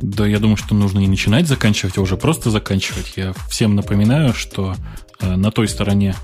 [0.00, 3.14] Да, я думаю, что нужно не начинать заканчивать, а уже просто заканчивать.
[3.16, 4.74] Я всем напоминаю, что
[5.20, 6.14] э, на той стороне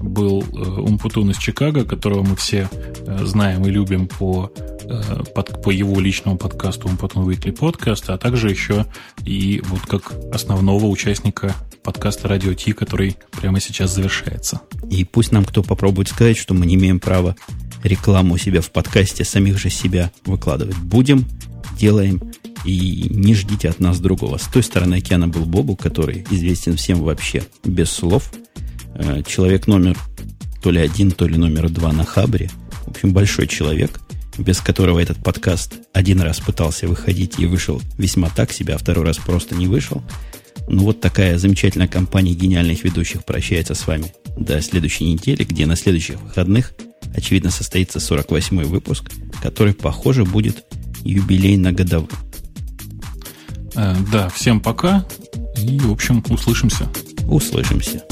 [0.00, 4.52] был э, Умпутун из Чикаго, которого мы все э, знаем и любим по,
[4.84, 8.86] э, под, по его личному подкасту Умпутун Weekly Podcast, а также еще
[9.24, 14.62] и вот как основного участника подкаста Радио Ти, который прямо сейчас завершается.
[14.90, 17.36] И пусть нам кто попробует сказать, что мы не имеем права
[17.82, 20.76] рекламу себя в подкасте, самих же себя выкладывать.
[20.76, 21.26] Будем,
[21.80, 22.20] делаем,
[22.64, 24.36] и не ждите от нас другого.
[24.36, 28.30] С той стороны океана был Бобу, который известен всем вообще без слов.
[28.94, 29.96] Э, человек номер
[30.62, 32.50] то ли один, то ли номер два на Хабре.
[32.84, 33.98] В общем, большой человек,
[34.36, 39.06] без которого этот подкаст один раз пытался выходить и вышел весьма так себе, а второй
[39.06, 40.02] раз просто не вышел.
[40.68, 45.76] Ну, вот такая замечательная компания гениальных ведущих прощается с вами до следующей недели, где на
[45.76, 46.74] следующих выходных,
[47.16, 49.10] очевидно, состоится 48-й выпуск,
[49.42, 50.64] который, похоже, будет
[51.04, 52.08] юбилейно-годовым.
[53.74, 55.04] Э, да, всем пока
[55.56, 56.88] и, в общем, услышимся.
[57.28, 58.02] Услышимся.